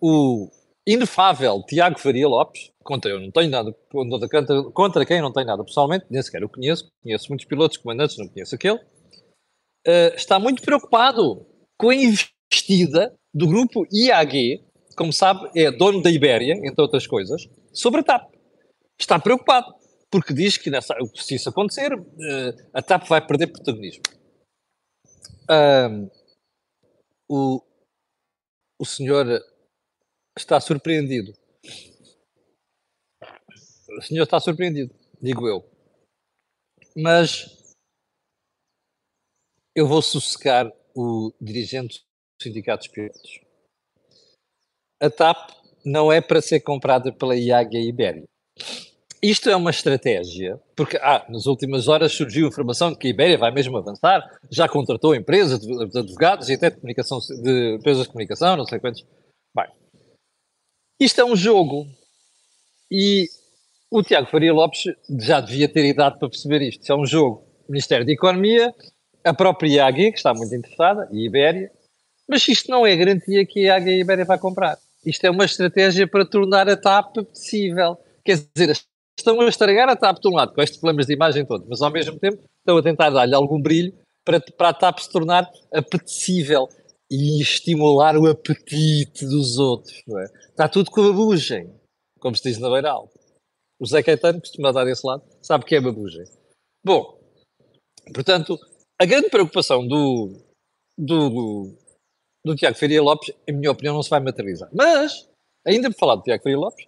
o 0.00 0.50
inefável 0.86 1.62
Tiago 1.62 1.98
Faria 1.98 2.26
Lopes, 2.28 2.70
contra 2.82 3.10
eu 3.10 3.20
não 3.20 3.30
tenho 3.30 3.50
nada 3.50 3.72
contra, 3.90 4.62
contra 4.70 5.06
quem 5.06 5.20
não 5.20 5.32
tenho 5.32 5.46
nada 5.46 5.64
pessoalmente, 5.64 6.06
nem 6.10 6.22
sequer 6.22 6.42
o 6.44 6.48
conheço, 6.48 6.88
conheço 7.02 7.28
muitos 7.28 7.46
pilotos, 7.46 7.76
comandantes, 7.76 8.16
não 8.18 8.28
conheço 8.28 8.54
aquele, 8.54 8.76
uh, 8.76 10.14
está 10.14 10.38
muito 10.38 10.62
preocupado 10.62 11.46
com 11.78 11.90
a 11.90 11.94
investida 11.94 13.14
do 13.34 13.46
grupo 13.46 13.86
IAG, 13.92 14.64
como 14.96 15.12
sabe, 15.12 15.50
é 15.54 15.70
dono 15.70 16.00
da 16.00 16.10
Ibéria, 16.10 16.54
entre 16.54 16.80
outras 16.80 17.06
coisas, 17.06 17.48
sobre 17.72 18.00
a 18.00 18.04
TAP. 18.04 18.32
Está 18.98 19.18
preocupado. 19.18 19.74
Porque 20.10 20.32
diz 20.32 20.56
que 20.56 20.70
nessa, 20.70 20.94
se 21.14 21.34
isso 21.34 21.48
acontecer, 21.48 21.92
uh, 21.92 22.70
a 22.72 22.82
TAP 22.82 23.08
vai 23.08 23.24
perder 23.24 23.48
protagonismo. 23.48 24.02
Um, 25.50 26.10
o, 27.28 27.62
o 28.80 28.84
senhor 28.84 29.26
está 30.36 30.60
surpreendido. 30.60 31.32
O 33.98 34.02
senhor 34.02 34.24
está 34.24 34.38
surpreendido, 34.38 34.94
digo 35.20 35.48
eu. 35.48 35.64
Mas 36.96 37.46
eu 39.74 39.86
vou 39.86 40.02
sossegar 40.02 40.70
o 40.94 41.32
dirigente 41.40 42.00
dos 42.38 42.44
sindicatos 42.44 42.88
pilotos. 42.88 43.40
A 45.00 45.10
TAP 45.10 45.50
não 45.84 46.10
é 46.10 46.20
para 46.20 46.40
ser 46.40 46.60
comprada 46.60 47.12
pela 47.12 47.36
IAG 47.36 47.76
Ibéria. 47.76 48.24
Isto 49.22 49.48
é 49.48 49.56
uma 49.56 49.70
estratégia, 49.70 50.60
porque 50.76 50.98
ah, 50.98 51.24
nas 51.28 51.46
últimas 51.46 51.88
horas 51.88 52.12
surgiu 52.12 52.48
informação 52.48 52.92
de 52.92 52.98
que 52.98 53.06
a 53.06 53.10
Ibéria 53.10 53.38
vai 53.38 53.50
mesmo 53.50 53.76
avançar, 53.76 54.22
já 54.50 54.68
contratou 54.68 55.14
empresas 55.14 55.58
de, 55.60 55.66
de 55.88 55.98
advogados 55.98 56.48
e 56.48 56.54
até 56.54 56.70
de, 56.70 56.76
comunicação, 56.76 57.18
de 57.18 57.76
empresas 57.76 58.02
de 58.02 58.08
comunicação, 58.08 58.56
não 58.56 58.66
sei 58.66 58.78
quantos. 58.78 59.04
Bem, 59.54 59.66
isto 61.00 61.20
é 61.20 61.24
um 61.24 61.34
jogo 61.34 61.86
e 62.90 63.26
o 63.90 64.02
Tiago 64.02 64.28
Faria 64.28 64.52
Lopes 64.52 64.84
já 65.18 65.40
devia 65.40 65.68
ter 65.68 65.84
idade 65.84 66.18
para 66.18 66.28
perceber 66.28 66.62
isto. 66.62 66.80
Isto 66.80 66.92
é 66.92 66.96
um 66.96 67.06
jogo. 67.06 67.44
Ministério 67.68 68.06
da 68.06 68.12
Economia, 68.12 68.72
a 69.24 69.34
própria 69.34 69.68
IAG, 69.68 70.12
que 70.12 70.18
está 70.18 70.32
muito 70.32 70.54
interessada, 70.54 71.08
e 71.10 71.22
a 71.22 71.26
Ibéria, 71.26 71.72
mas 72.28 72.46
isto 72.46 72.70
não 72.70 72.86
é 72.86 72.94
garantia 72.94 73.44
que 73.44 73.68
a 73.68 73.74
IAG 73.74 73.90
e 73.90 73.94
a 73.94 73.98
Ibéria 73.98 74.24
vai 74.24 74.38
comprar. 74.38 74.78
Isto 75.04 75.24
é 75.24 75.30
uma 75.30 75.44
estratégia 75.44 76.06
para 76.06 76.24
tornar 76.24 76.68
a 76.68 76.76
TAP 76.76 77.18
apetecível. 77.18 77.96
Quer 78.24 78.40
dizer, 78.54 78.76
estão 79.18 79.40
a 79.40 79.48
estragar 79.48 79.88
a 79.88 79.96
TAP 79.96 80.18
de 80.20 80.28
um 80.28 80.34
lado, 80.34 80.54
com 80.54 80.62
estes 80.62 80.78
problemas 80.78 81.06
de 81.06 81.14
imagem 81.14 81.44
todos, 81.44 81.66
mas 81.68 81.80
ao 81.80 81.90
mesmo 81.90 82.18
tempo 82.18 82.42
estão 82.58 82.76
a 82.76 82.82
tentar 82.82 83.10
dar-lhe 83.10 83.34
algum 83.34 83.60
brilho 83.60 83.92
para, 84.24 84.40
para 84.40 84.68
a 84.70 84.74
TAP 84.74 84.98
se 84.98 85.10
tornar 85.10 85.50
apetecível 85.72 86.68
e 87.10 87.40
estimular 87.40 88.16
o 88.16 88.26
apetite 88.26 89.24
dos 89.24 89.58
outros. 89.58 90.02
Não 90.06 90.18
é? 90.18 90.24
Está 90.24 90.68
tudo 90.68 90.90
com 90.90 91.00
a 91.00 91.04
babugem, 91.04 91.72
como 92.18 92.36
se 92.36 92.42
diz 92.42 92.58
na 92.58 92.70
Beira 92.70 92.90
Alta. 92.90 93.18
O 93.80 93.86
Zé 93.86 94.02
Caetano 94.02 94.40
costuma 94.40 94.72
dar 94.72 94.86
esse 94.88 95.06
lado, 95.06 95.22
sabe 95.42 95.64
que 95.64 95.76
é 95.76 95.80
babugem. 95.80 96.24
Bom, 96.84 97.18
portanto, 98.12 98.58
a 99.00 99.04
grande 99.04 99.28
preocupação 99.28 99.86
do, 99.86 100.42
do, 100.96 101.76
do, 102.44 102.56
Tiago 102.56 102.76
Faria 102.76 103.02
Lopes, 103.02 103.34
em 103.46 103.52
minha 103.52 103.70
opinião, 103.70 103.94
não 103.94 104.02
se 104.02 104.10
vai 104.10 104.20
materializar. 104.20 104.70
Mas, 104.72 105.28
ainda 105.66 105.90
por 105.90 105.98
falar 105.98 106.16
do 106.16 106.22
Tiago 106.22 106.42
Faria 106.42 106.58
Lopes, 106.58 106.86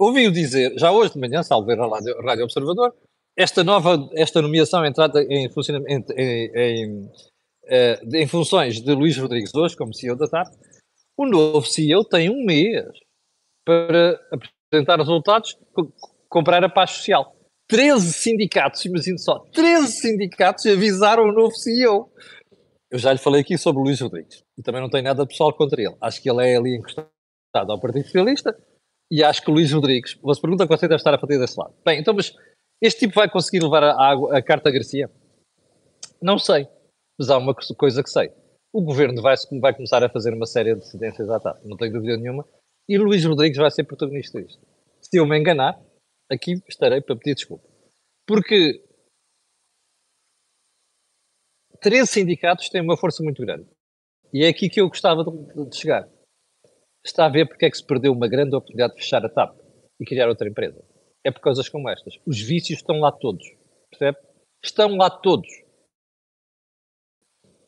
ouvi-o 0.00 0.32
dizer, 0.32 0.72
já 0.78 0.90
hoje 0.90 1.12
de 1.12 1.20
manhã, 1.20 1.42
salvo 1.42 1.66
ver 1.66 1.76
na 1.76 1.86
Rádio, 1.86 2.16
Rádio 2.22 2.44
Observador, 2.44 2.94
esta 3.36 3.62
nova, 3.62 4.08
esta 4.14 4.40
nomeação 4.40 4.84
entrada 4.84 5.22
em 5.22 5.50
funcionamento, 5.50 6.12
em, 6.14 6.50
em, 6.54 7.10
eh, 7.64 8.00
em, 8.14 8.26
funções 8.26 8.80
de 8.80 8.92
Luís 8.94 9.16
Rodrigues 9.16 9.54
hoje, 9.54 9.76
como 9.76 9.94
CEO 9.94 10.16
da 10.16 10.26
TAP, 10.26 10.48
o 11.16 11.26
novo 11.26 11.66
CEO 11.66 12.04
tem 12.04 12.30
um 12.30 12.44
mês 12.44 12.86
para 13.64 14.18
apresentar 14.32 14.98
resultados, 14.98 15.56
comprar 16.28 16.64
a 16.64 16.68
paz 16.68 16.92
social. 16.92 17.36
13 17.68 18.12
sindicatos, 18.12 18.84
imagino 18.84 19.18
só, 19.18 19.38
13 19.52 19.92
sindicatos 19.92 20.66
avisaram 20.66 21.24
o 21.24 21.32
novo 21.32 21.54
CEO. 21.54 22.10
Eu 22.90 22.98
já 22.98 23.12
lhe 23.12 23.18
falei 23.18 23.42
aqui 23.42 23.56
sobre 23.56 23.80
o 23.80 23.84
Luís 23.84 24.00
Rodrigues 24.00 24.42
e 24.58 24.62
também 24.62 24.80
não 24.80 24.90
tenho 24.90 25.04
nada 25.04 25.26
pessoal 25.26 25.52
contra 25.52 25.80
ele. 25.80 25.94
Acho 26.00 26.20
que 26.20 26.28
ele 26.28 26.44
é 26.44 26.56
ali 26.56 26.76
encostado 26.76 27.70
ao 27.70 27.78
Partido 27.78 28.06
Socialista 28.06 28.56
e 29.10 29.24
acho 29.24 29.42
que 29.42 29.50
o 29.50 29.54
Luís 29.54 29.72
Rodrigues, 29.72 30.16
você 30.22 30.40
pergunta 30.40 30.66
que 30.66 30.76
você 30.76 30.86
deve 30.86 31.00
estar 31.00 31.12
a 31.12 31.18
partir 31.18 31.38
desse 31.38 31.58
lado. 31.58 31.74
Bem, 31.84 31.98
então, 32.00 32.14
mas 32.14 32.32
este 32.80 33.00
tipo 33.00 33.14
vai 33.14 33.28
conseguir 33.28 33.62
levar 33.62 33.82
a, 33.82 33.92
a, 33.92 34.38
a 34.38 34.42
carta 34.42 34.70
Garcia? 34.70 35.10
Não 36.22 36.38
sei, 36.38 36.68
mas 37.18 37.28
há 37.28 37.36
uma 37.36 37.54
coisa 37.54 38.02
que 38.02 38.10
sei. 38.10 38.30
O 38.72 38.82
governo 38.82 39.20
vai, 39.20 39.34
vai 39.60 39.74
começar 39.74 40.04
a 40.04 40.08
fazer 40.08 40.32
uma 40.32 40.46
série 40.46 40.76
de 40.76 40.86
cedências 40.86 41.28
à 41.28 41.40
TAP, 41.40 41.64
não 41.64 41.76
tenho 41.76 41.92
dúvida 41.92 42.16
nenhuma, 42.16 42.46
e 42.88 42.96
Luís 42.98 43.24
Rodrigues 43.24 43.58
vai 43.58 43.70
ser 43.70 43.84
protagonista 43.84 44.40
disto. 44.40 44.64
Se 45.00 45.18
eu 45.18 45.26
me 45.26 45.36
enganar, 45.36 45.80
aqui 46.30 46.62
estarei 46.68 47.00
para 47.00 47.16
pedir 47.16 47.34
desculpa. 47.34 47.68
Porque 48.26 48.80
três 51.80 52.10
sindicatos 52.10 52.68
têm 52.68 52.80
uma 52.80 52.96
força 52.96 53.24
muito 53.24 53.42
grande. 53.42 53.66
E 54.32 54.44
é 54.44 54.48
aqui 54.48 54.68
que 54.68 54.80
eu 54.80 54.88
gostava 54.88 55.24
de 55.24 55.76
chegar 55.76 56.08
está 57.04 57.26
a 57.26 57.28
ver 57.28 57.46
porque 57.46 57.66
é 57.66 57.70
que 57.70 57.76
se 57.76 57.86
perdeu 57.86 58.12
uma 58.12 58.28
grande 58.28 58.54
oportunidade 58.54 58.94
de 58.94 59.00
fechar 59.00 59.24
a 59.24 59.28
TAP 59.28 59.56
e 60.00 60.04
criar 60.04 60.28
outra 60.28 60.48
empresa. 60.48 60.82
É 61.24 61.30
por 61.30 61.40
causas 61.40 61.68
como 61.68 61.88
estas. 61.88 62.18
Os 62.26 62.40
vícios 62.40 62.78
estão 62.78 62.98
lá 63.00 63.12
todos. 63.12 63.46
Percebe? 63.90 64.18
Estão 64.64 64.96
lá 64.96 65.10
todos. 65.10 65.48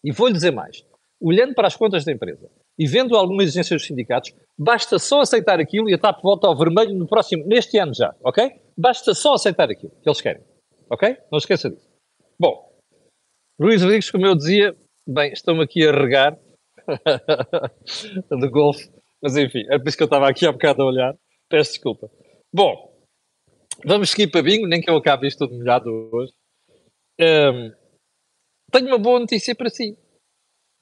E 0.05 0.11
vou-lhe 0.11 0.35
dizer 0.35 0.51
mais. 0.51 0.85
Olhando 1.21 1.55
para 1.55 1.69
as 1.69 1.77
contas 1.77 2.05
da 2.05 2.13
empresa 2.13 2.51
e 2.79 2.87
vendo 2.87 3.17
algumas 3.17 3.45
exigências 3.45 3.81
dos 3.81 3.87
sindicatos, 3.87 4.35
basta 4.59 4.99
só 4.99 5.21
aceitar 5.21 5.61
aquilo 5.61 5.89
e 5.89 5.95
a 5.95 5.99
TAP 5.99 6.23
volta 6.23 6.47
ao 6.49 6.57
vermelho 6.57 6.95
no 6.95 7.07
próximo, 7.07 7.47
neste 7.47 7.79
ano 7.79 7.95
já, 7.95 8.15
ok? 8.25 8.51
Basta 8.77 9.15
só 9.15 9.35
aceitar 9.35 9.71
aquilo 9.71 9.93
que 10.03 10.09
eles 10.09 10.21
querem. 10.21 10.43
Ok? 10.91 11.17
Não 11.31 11.39
esqueça 11.39 11.71
disso. 11.71 11.89
Bom, 12.39 12.73
Luís 13.61 13.83
Rodrigues, 13.83 14.11
como 14.11 14.27
eu 14.27 14.35
dizia, 14.35 14.77
bem, 15.07 15.33
estão 15.33 15.61
aqui 15.61 15.87
a 15.87 15.93
regar 15.93 16.37
de 18.41 18.49
golfe 18.49 18.91
mas 19.23 19.37
enfim, 19.37 19.65
é 19.71 19.79
por 19.79 19.89
isso 19.89 19.97
que 19.97 20.03
eu 20.03 20.07
estava 20.07 20.29
aqui 20.29 20.45
há 20.45 20.53
bocado 20.53 20.83
a 20.83 20.87
olhar. 20.87 21.17
Peço 21.49 21.73
desculpa. 21.73 22.11
Bom, 22.53 22.93
vamos 23.85 24.11
seguir 24.11 24.31
para 24.31 24.43
bingo, 24.43 24.67
nem 24.67 24.81
que 24.81 24.91
eu 24.91 24.97
acabe 24.97 25.29
isto 25.29 25.47
tudo 25.47 25.57
molhado 25.57 25.89
hoje. 26.13 26.33
Um, 27.21 27.73
tenho 28.71 28.89
uma 28.89 28.99
boa 28.99 29.21
notícia 29.21 29.55
para 29.55 29.71
si. 29.71 29.97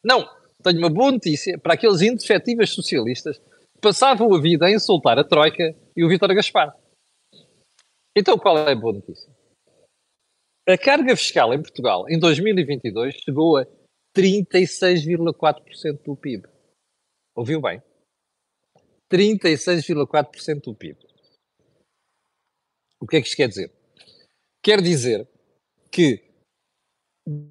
Não, 0.02 0.26
tenho 0.62 0.78
uma 0.78 0.88
boa 0.88 1.12
notícia 1.12 1.58
para 1.58 1.74
aqueles 1.74 2.00
indefetíveis 2.00 2.70
socialistas 2.70 3.38
que 3.38 3.80
passavam 3.82 4.32
a 4.34 4.40
vida 4.40 4.66
a 4.66 4.70
insultar 4.70 5.18
a 5.18 5.24
Troika 5.24 5.74
e 5.94 6.04
o 6.04 6.08
Vítor 6.08 6.34
Gaspar. 6.34 6.74
Então 8.16 8.38
qual 8.38 8.56
é 8.58 8.72
a 8.72 8.76
boa 8.76 8.94
notícia? 8.94 9.30
A 10.68 10.78
carga 10.78 11.16
fiscal 11.16 11.52
em 11.52 11.60
Portugal 11.60 12.08
em 12.08 12.18
2022 12.18 13.16
chegou 13.16 13.56
a 13.56 13.66
36,4% 14.16 16.02
do 16.04 16.16
PIB. 16.16 16.46
Ouviu 17.36 17.60
bem? 17.60 17.82
36,4% 19.10 20.62
do 20.62 20.74
PIB. 20.74 20.98
O 23.00 23.06
que 23.06 23.16
é 23.16 23.20
que 23.20 23.26
isto 23.26 23.36
quer 23.36 23.48
dizer? 23.48 23.72
Quer 24.62 24.80
dizer 24.80 25.28
que 25.90 26.30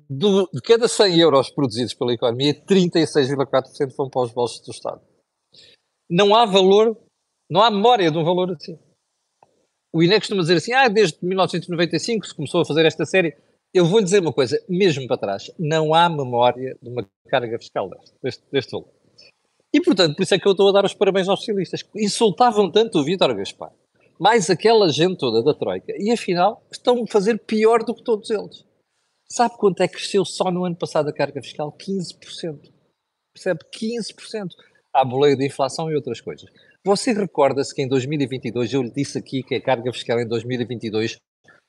do, 0.10 0.50
de 0.54 0.62
cada 0.62 0.88
100 0.88 1.20
euros 1.20 1.50
produzidos 1.50 1.94
pela 1.94 2.14
economia, 2.14 2.54
36,4% 2.54 3.96
vão 3.96 4.10
para 4.10 4.22
os 4.22 4.32
bolsos 4.32 4.66
do 4.66 4.72
Estado. 4.72 5.02
Não 6.10 6.36
há 6.36 6.46
valor, 6.46 6.98
não 7.50 7.62
há 7.62 7.70
memória 7.70 8.12
de 8.12 8.18
um 8.18 8.24
valor 8.24 8.52
assim. 8.52 8.78
O 9.94 10.04
INE 10.04 10.20
costuma 10.20 10.42
dizer 10.42 10.58
assim, 10.58 10.74
ah, 10.74 10.88
desde 10.88 11.18
1995 11.24 12.28
se 12.28 12.36
começou 12.36 12.62
a 12.62 12.66
fazer 12.66 12.86
esta 12.86 13.06
série. 13.06 13.36
Eu 13.74 13.86
vou 13.86 14.02
dizer 14.02 14.20
uma 14.20 14.34
coisa, 14.34 14.64
mesmo 14.68 15.08
para 15.08 15.18
trás, 15.18 15.52
não 15.58 15.94
há 15.94 16.10
memória 16.10 16.78
de 16.82 16.90
uma 16.90 17.08
carga 17.28 17.58
fiscal 17.58 17.90
deste, 18.22 18.44
deste 18.52 18.72
valor. 18.72 18.90
E, 19.74 19.82
portanto, 19.82 20.16
por 20.16 20.24
isso 20.24 20.34
é 20.34 20.40
que 20.40 20.48
eu 20.48 20.52
estou 20.52 20.70
a 20.70 20.72
dar 20.72 20.86
os 20.86 20.94
parabéns 20.94 21.28
aos 21.28 21.40
socialistas. 21.40 21.84
Insultavam 21.96 22.72
tanto 22.72 23.00
o 23.00 23.04
Vítor 23.04 23.36
Gaspar, 23.36 23.72
mais 24.20 24.50
aquela 24.50 24.90
gente 24.90 25.18
toda 25.18 25.44
da 25.44 25.54
Troika, 25.54 25.94
e 25.98 26.12
afinal 26.12 26.64
estão 26.72 27.04
a 27.04 27.08
fazer 27.08 27.38
pior 27.40 27.84
do 27.84 27.94
que 27.94 28.04
todos 28.04 28.30
eles. 28.30 28.66
Sabe 29.32 29.56
quanto 29.58 29.82
é 29.82 29.88
que 29.88 29.94
cresceu 29.94 30.26
só 30.26 30.50
no 30.50 30.66
ano 30.66 30.76
passado 30.76 31.08
a 31.08 31.14
carga 31.14 31.42
fiscal? 31.42 31.72
15%. 31.78 32.72
Percebe? 33.32 33.60
15%. 33.72 34.50
Há 34.92 35.06
boleio 35.06 35.38
de 35.38 35.46
inflação 35.46 35.92
e 35.92 35.96
outras 35.96 36.20
coisas. 36.20 36.50
Você 36.84 37.14
recorda-se 37.14 37.76
que 37.76 37.84
em 37.84 37.88
2022 37.88 38.74
eu 38.74 38.82
lhe 38.82 38.92
disse 38.92 39.20
aqui 39.20 39.44
que 39.44 39.54
a 39.54 39.62
carga 39.62 39.94
fiscal 39.94 40.20
em 40.20 40.28
2022, 40.28 41.18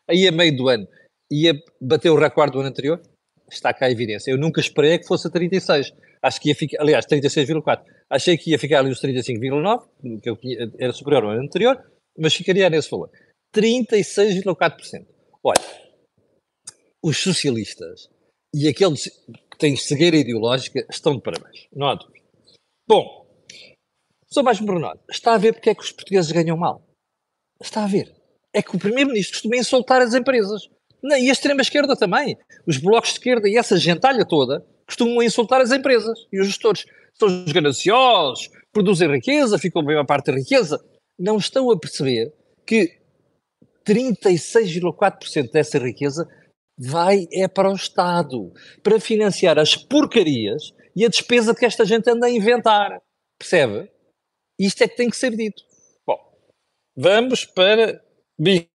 aí 0.09 0.27
a 0.27 0.33
meio 0.33 0.57
do 0.57 0.69
ano, 0.71 0.89
ia 1.31 1.53
bater 1.79 2.09
o 2.09 2.19
recorde 2.19 2.53
do 2.53 2.61
ano 2.61 2.69
anterior? 2.69 3.03
Está 3.51 3.75
cá 3.75 3.87
a 3.87 3.91
evidência. 3.91 4.31
Eu 4.31 4.39
nunca 4.39 4.61
esperei 4.61 4.99
que 4.99 5.07
fosse 5.07 5.27
a 5.27 5.31
36 5.31 5.93
acho 6.23 6.41
que 6.41 6.49
ia 6.51 6.55
ficar, 6.55 6.83
aliás, 6.83 7.07
36,4. 7.07 7.85
Achei 8.09 8.37
que 8.37 8.51
ia 8.51 8.59
ficar 8.59 8.81
ali 8.81 8.91
os 8.91 9.01
35,9, 9.01 10.21
que 10.21 10.31
eu 10.31 10.39
era 10.79 10.93
superior 10.93 11.25
ao 11.25 11.31
anterior, 11.33 11.83
mas 12.19 12.35
ficaria 12.35 12.69
nesse 12.69 12.91
valor. 12.91 13.11
36,4%. 13.55 15.07
Olha, 15.43 15.61
os 17.03 17.19
socialistas 17.19 18.09
e 18.55 18.69
aqueles 18.69 19.05
que 19.05 19.59
têm 19.59 19.77
cegueira 19.77 20.17
ideológica 20.17 20.85
estão 20.91 21.15
de 21.15 21.23
parabéns, 21.23 21.67
não 21.73 21.89
há 21.89 21.95
dúvida. 21.95 22.27
Bom, 22.87 23.27
sou 24.27 24.43
mais 24.43 24.59
pormenor. 24.59 24.99
Está 25.09 25.35
a 25.35 25.39
ver 25.39 25.55
porque 25.55 25.71
é 25.71 25.75
que 25.75 25.83
os 25.83 25.93
portugueses 25.93 26.33
ganham 26.33 26.57
mal? 26.57 26.85
Está 27.61 27.85
a 27.85 27.87
ver. 27.87 28.15
É 28.53 28.63
que 28.63 28.75
o 28.75 28.79
primeiro-ministro 28.79 29.35
costuma 29.35 29.57
insultar 29.57 30.03
as 30.03 30.15
empresas. 30.15 30.69
E 31.03 31.31
a 31.31 31.33
extrema-esquerda 31.33 31.97
também. 31.97 32.37
Os 32.67 32.77
blocos 32.77 33.11
de 33.11 33.19
esquerda 33.19 33.49
e 33.49 33.57
essa 33.57 33.77
gentalha 33.77 34.27
toda 34.27 34.67
costumam 34.91 35.23
insultar 35.23 35.61
as 35.61 35.71
empresas 35.71 36.27
e 36.33 36.41
os 36.41 36.47
gestores. 36.47 36.85
São 37.15 37.29
os 37.29 37.53
gananciosos, 37.53 38.51
produzem 38.73 39.11
riqueza, 39.11 39.59
ficam 39.59 39.85
bem 39.85 39.97
a 39.97 40.05
parte 40.05 40.27
da 40.27 40.39
riqueza. 40.39 40.83
Não 41.19 41.37
estão 41.37 41.71
a 41.71 41.79
perceber 41.79 42.33
que 42.67 42.99
36,4% 43.87 45.51
dessa 45.51 45.79
riqueza 45.79 46.29
vai 46.79 47.27
é 47.33 47.47
para 47.47 47.71
o 47.71 47.75
Estado, 47.75 48.53
para 48.83 48.99
financiar 48.99 49.59
as 49.59 49.77
porcarias 49.77 50.73
e 50.97 51.05
a 51.05 51.09
despesa 51.09 51.55
que 51.55 51.67
esta 51.67 51.85
gente 51.85 52.09
anda 52.09 52.27
a 52.27 52.31
inventar. 52.31 53.01
Percebe? 53.39 53.91
Isto 54.59 54.85
é 54.85 54.89
que 54.89 54.97
tem 54.97 55.11
que 55.11 55.17
ser 55.17 55.37
dito. 55.37 55.63
Bom, 56.07 56.19
vamos 56.97 57.45
para 57.45 58.03
bingo. 58.39 58.70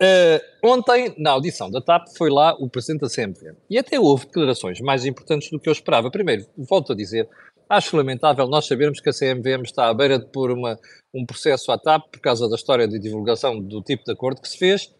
Uh, 0.00 0.38
ontem, 0.62 1.12
na 1.18 1.32
audição 1.32 1.68
da 1.68 1.80
TAP, 1.80 2.06
foi 2.16 2.30
lá 2.30 2.54
o 2.54 2.70
presidente 2.70 3.00
da 3.00 3.08
CMV. 3.08 3.56
E 3.68 3.76
até 3.76 3.98
houve 3.98 4.26
declarações 4.26 4.80
mais 4.80 5.04
importantes 5.04 5.50
do 5.50 5.58
que 5.58 5.68
eu 5.68 5.72
esperava. 5.72 6.08
Primeiro, 6.10 6.46
volto 6.56 6.92
a 6.92 6.96
dizer, 6.96 7.28
acho 7.68 7.96
lamentável 7.96 8.46
nós 8.46 8.66
sabermos 8.66 9.00
que 9.00 9.08
a 9.08 9.12
CMVM 9.12 9.62
está 9.64 9.88
à 9.88 9.94
beira 9.94 10.18
de 10.18 10.26
pôr 10.26 10.52
uma, 10.52 10.78
um 11.12 11.26
processo 11.26 11.72
à 11.72 11.78
TAP 11.78 12.12
por 12.12 12.20
causa 12.20 12.48
da 12.48 12.54
história 12.54 12.86
de 12.86 12.98
divulgação 12.98 13.60
do 13.60 13.82
tipo 13.82 14.04
de 14.04 14.12
acordo 14.12 14.40
que 14.40 14.48
se 14.48 14.56
fez 14.56 14.94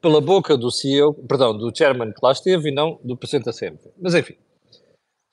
pela 0.00 0.20
boca 0.20 0.56
do 0.56 0.70
CEO, 0.70 1.14
perdão, 1.14 1.56
do 1.56 1.74
chairman 1.76 2.12
que 2.12 2.20
lá 2.22 2.30
esteve 2.30 2.68
e 2.68 2.72
não 2.72 3.00
do 3.02 3.16
presidente 3.16 3.46
da 3.46 3.52
CMV. 3.52 3.90
Mas 4.00 4.14
enfim, 4.14 4.36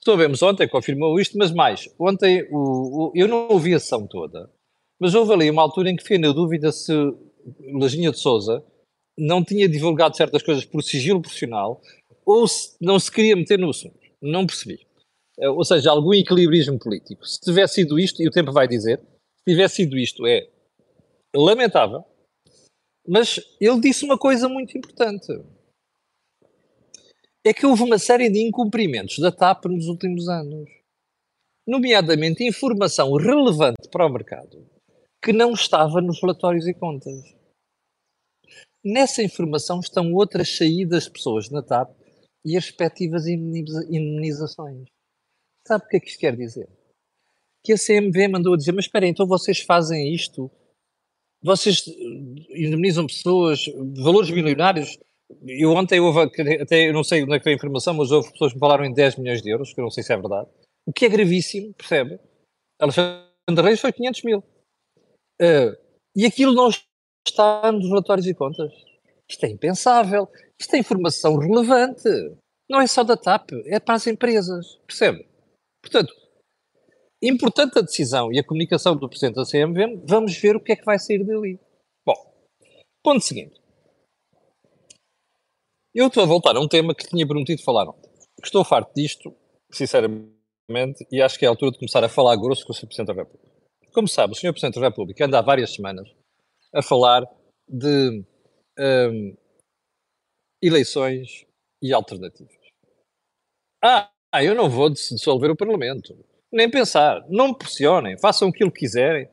soubemos 0.02 0.42
ontem, 0.42 0.66
confirmou 0.66 1.20
isto, 1.20 1.38
mas 1.38 1.52
mais, 1.52 1.88
ontem 1.98 2.48
o, 2.50 3.10
o, 3.10 3.12
eu 3.14 3.28
não 3.28 3.48
ouvi 3.50 3.74
a 3.74 3.78
sessão 3.78 4.06
toda, 4.06 4.50
mas 4.98 5.14
houve 5.14 5.32
ali 5.32 5.50
uma 5.50 5.62
altura 5.62 5.90
em 5.90 5.96
que 5.96 6.02
fiquei 6.02 6.18
na 6.18 6.32
dúvida 6.32 6.72
se 6.72 6.92
Lajinha 7.74 8.10
de 8.10 8.18
Souza 8.18 8.64
não 9.18 9.44
tinha 9.44 9.68
divulgado 9.68 10.16
certas 10.16 10.42
coisas 10.42 10.64
por 10.64 10.82
sigilo 10.82 11.20
profissional 11.20 11.80
ou 12.24 12.46
se 12.46 12.76
não 12.80 12.98
se 12.98 13.10
queria 13.10 13.36
meter 13.36 13.58
no 13.58 13.70
assunto. 13.70 13.98
Não 14.20 14.46
percebi. 14.46 14.86
Eh, 15.38 15.48
ou 15.48 15.64
seja, 15.64 15.90
algum 15.90 16.14
equilibrismo 16.14 16.78
político. 16.78 17.26
Se 17.26 17.40
tivesse 17.40 17.74
sido 17.74 17.98
isto, 17.98 18.22
e 18.22 18.28
o 18.28 18.30
tempo 18.30 18.52
vai 18.52 18.68
dizer, 18.68 18.98
se 19.00 19.44
tivesse 19.46 19.76
sido 19.76 19.98
isto, 19.98 20.26
é 20.26 20.48
lamentável, 21.34 22.04
mas 23.06 23.40
ele 23.60 23.80
disse 23.80 24.04
uma 24.04 24.16
coisa 24.16 24.48
muito 24.48 24.76
importante. 24.76 25.32
É 27.44 27.52
que 27.52 27.66
houve 27.66 27.82
uma 27.82 27.98
série 27.98 28.30
de 28.30 28.40
incumprimentos 28.40 29.18
da 29.18 29.32
TAP 29.32 29.64
nos 29.64 29.86
últimos 29.86 30.28
anos. 30.28 30.70
Nomeadamente 31.66 32.44
informação 32.44 33.12
relevante 33.14 33.88
para 33.90 34.06
o 34.06 34.12
mercado 34.12 34.64
que 35.22 35.32
não 35.32 35.52
estava 35.52 36.00
nos 36.00 36.20
relatórios 36.20 36.66
e 36.66 36.74
contas. 36.74 37.41
Nessa 38.84 39.22
informação 39.22 39.80
estão 39.80 40.12
outras 40.12 40.56
saídas 40.56 41.04
de 41.04 41.12
pessoas 41.12 41.48
na 41.50 41.62
TAP 41.62 41.90
e 42.44 42.56
as 42.56 42.66
respectivas 42.66 43.26
indenizações. 43.26 44.88
Sabe 45.66 45.84
o 45.84 45.88
que 45.88 45.96
é 45.96 46.00
que 46.00 46.08
isto 46.08 46.18
quer 46.18 46.36
dizer? 46.36 46.68
Que 47.62 47.72
a 47.72 47.78
CMV 47.78 48.28
mandou 48.28 48.56
dizer, 48.56 48.72
mas 48.72 48.86
espera 48.86 49.06
então 49.06 49.26
vocês 49.26 49.60
fazem 49.60 50.12
isto? 50.12 50.50
Vocês 51.42 51.84
indemnizam 52.50 53.06
pessoas, 53.06 53.64
valores 53.96 54.30
milionários? 54.30 54.98
Eu 55.46 55.70
ontem 55.70 56.00
houve, 56.00 56.20
até 56.60 56.88
eu 56.88 56.92
não 56.92 57.04
sei 57.04 57.22
onde 57.22 57.34
é 57.34 57.38
que 57.38 57.44
foi 57.44 57.52
a 57.52 57.56
informação, 57.56 57.94
mas 57.94 58.10
houve 58.10 58.30
pessoas 58.32 58.52
que 58.52 58.56
me 58.56 58.60
falaram 58.60 58.84
em 58.84 58.92
10 58.92 59.16
milhões 59.16 59.40
de 59.40 59.50
euros, 59.50 59.72
que 59.72 59.80
eu 59.80 59.84
não 59.84 59.90
sei 59.90 60.02
se 60.02 60.12
é 60.12 60.16
verdade. 60.16 60.48
O 60.84 60.92
que 60.92 61.06
é 61.06 61.08
gravíssimo, 61.08 61.72
percebe? 61.74 62.18
Alexandre 62.80 63.62
Reis 63.62 63.80
foi 63.80 63.92
500 63.92 64.22
mil. 64.24 64.38
Uh, 65.40 65.76
e 66.14 66.26
aquilo 66.26 66.52
não 66.52 66.68
está 67.26 67.70
nos 67.72 67.88
relatórios 67.88 68.26
e 68.26 68.34
contas. 68.34 68.72
Isto 69.28 69.44
é 69.46 69.48
impensável. 69.48 70.28
Isto 70.60 70.74
é 70.74 70.78
informação 70.78 71.36
relevante. 71.36 72.08
Não 72.68 72.80
é 72.80 72.86
só 72.86 73.02
da 73.02 73.16
TAP, 73.16 73.50
é 73.66 73.78
para 73.80 73.94
as 73.94 74.06
empresas. 74.06 74.78
Percebe? 74.86 75.26
Portanto, 75.82 76.14
importante 77.22 77.78
a 77.78 77.82
decisão 77.82 78.32
e 78.32 78.38
a 78.38 78.44
comunicação 78.44 78.96
do 78.96 79.08
Presidente 79.08 79.36
da 79.36 79.44
CMVM, 79.44 80.04
vamos 80.06 80.36
ver 80.36 80.56
o 80.56 80.60
que 80.60 80.72
é 80.72 80.76
que 80.76 80.84
vai 80.84 80.98
sair 80.98 81.24
dali. 81.24 81.58
Bom, 82.06 82.14
ponto 83.02 83.20
seguinte. 83.20 83.60
Eu 85.94 86.06
estou 86.06 86.22
a 86.22 86.26
voltar 86.26 86.56
a 86.56 86.60
um 86.60 86.68
tema 86.68 86.94
que 86.94 87.06
tinha 87.06 87.26
prometido 87.26 87.62
falar 87.62 87.88
ontem. 87.88 88.10
Estou 88.42 88.64
farto 88.64 88.92
disto, 88.94 89.34
sinceramente, 89.70 91.06
e 91.10 91.20
acho 91.20 91.38
que 91.38 91.44
é 91.44 91.48
a 91.48 91.50
altura 91.50 91.72
de 91.72 91.78
começar 91.78 92.02
a 92.02 92.08
falar 92.08 92.36
grosso 92.36 92.64
com 92.64 92.72
o 92.72 92.74
Sr. 92.74 92.86
Presidente 92.86 93.08
da 93.08 93.22
República. 93.22 93.52
Como 93.92 94.08
sabe, 94.08 94.32
o 94.32 94.36
Sr. 94.36 94.52
Presidente 94.52 94.80
da 94.80 94.88
República 94.88 95.26
anda 95.26 95.38
há 95.38 95.42
várias 95.42 95.74
semanas 95.74 96.08
a 96.74 96.82
falar 96.82 97.22
de 97.68 98.24
um, 98.78 99.36
eleições 100.62 101.46
e 101.82 101.92
alternativas. 101.92 102.54
Ah, 103.82 104.08
eu 104.42 104.54
não 104.54 104.70
vou 104.70 104.88
dissolver 104.88 105.50
o 105.50 105.56
Parlamento. 105.56 106.16
Nem 106.52 106.70
pensar. 106.70 107.26
Não 107.28 107.48
me 107.48 107.58
pressionem. 107.58 108.18
Façam 108.18 108.48
aquilo 108.48 108.70
que 108.70 108.80
quiserem. 108.80 109.28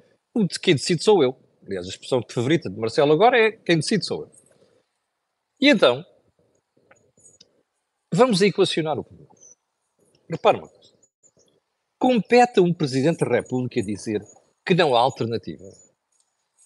Quem 0.61 0.75
decide 0.75 1.03
sou 1.03 1.23
eu. 1.23 1.37
Aliás, 1.65 1.85
a 1.85 1.89
expressão 1.89 2.21
favorita 2.27 2.69
de 2.69 2.77
Marcelo 2.79 3.13
agora 3.13 3.37
é 3.37 3.51
quem 3.51 3.77
decide 3.77 4.05
sou 4.05 4.23
eu. 4.23 4.31
E 5.61 5.69
então, 5.69 6.03
vamos 8.13 8.41
equacionar 8.41 8.97
o 8.97 9.03
público. 9.03 9.35
Repare 10.29 10.57
uma 10.57 10.67
coisa. 10.67 10.93
Compete 11.99 12.59
a 12.59 12.63
um 12.63 12.73
Presidente 12.73 13.25
da 13.25 13.35
República 13.35 13.83
dizer 13.83 14.21
que 14.65 14.73
não 14.73 14.95
há 14.95 14.99
alternativa. 14.99 15.65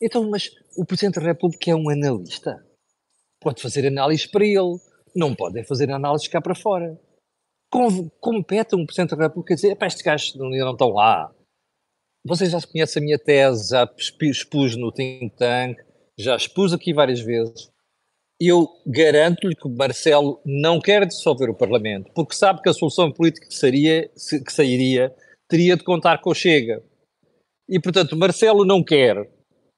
Então, 0.02 0.30
mas 0.30 0.50
o 0.76 0.86
Presidente 0.86 1.20
da 1.20 1.26
República 1.26 1.72
é 1.72 1.76
um 1.76 1.90
analista. 1.90 2.64
Pode 3.40 3.62
fazer 3.62 3.88
análises 3.88 4.26
para 4.26 4.46
ele, 4.46 4.80
não 5.16 5.36
pode 5.36 5.60
é 5.60 5.64
fazer 5.64 5.92
análises 5.92 6.28
cá 6.28 6.42
para 6.42 6.56
fora. 6.56 7.00
compete 8.20 8.76
um 8.76 8.86
Presidente 8.86 9.16
da 9.16 9.24
República 9.24 9.56
dizer: 9.56 9.78
estes 9.82 10.02
gajos 10.02 10.40
ainda 10.40 10.66
não 10.66 10.72
estão 10.72 10.90
lá. 10.90 11.32
Vocês 12.26 12.52
já 12.52 12.62
conhecem 12.62 13.02
a 13.02 13.06
minha 13.06 13.20
tese, 13.20 13.70
já 13.70 13.90
expus 13.98 14.78
no 14.78 14.92
think 14.92 15.36
tank, 15.36 15.78
já 16.18 16.36
expus 16.36 16.72
aqui 16.72 16.94
várias 16.94 17.20
vezes. 17.20 17.70
Eu 18.40 18.68
garanto-lhe 18.88 19.56
que 19.56 19.70
Marcelo 19.70 20.42
não 20.46 20.80
quer 20.80 21.06
dissolver 21.06 21.50
o 21.50 21.56
Parlamento, 21.56 22.12
porque 22.14 22.34
sabe 22.34 22.62
que 22.62 22.70
a 22.70 22.74
solução 22.74 23.12
política 23.12 23.48
que, 23.48 23.54
seria, 23.54 24.10
que 24.10 24.54
sairia 24.54 25.14
teria 25.50 25.76
de 25.76 25.84
contar 25.84 26.20
com 26.22 26.32
o 26.32 26.34
Chega. 26.34 26.82
E, 27.70 27.80
portanto, 27.80 28.18
Marcelo 28.18 28.66
não 28.66 28.84
quer 28.84 29.30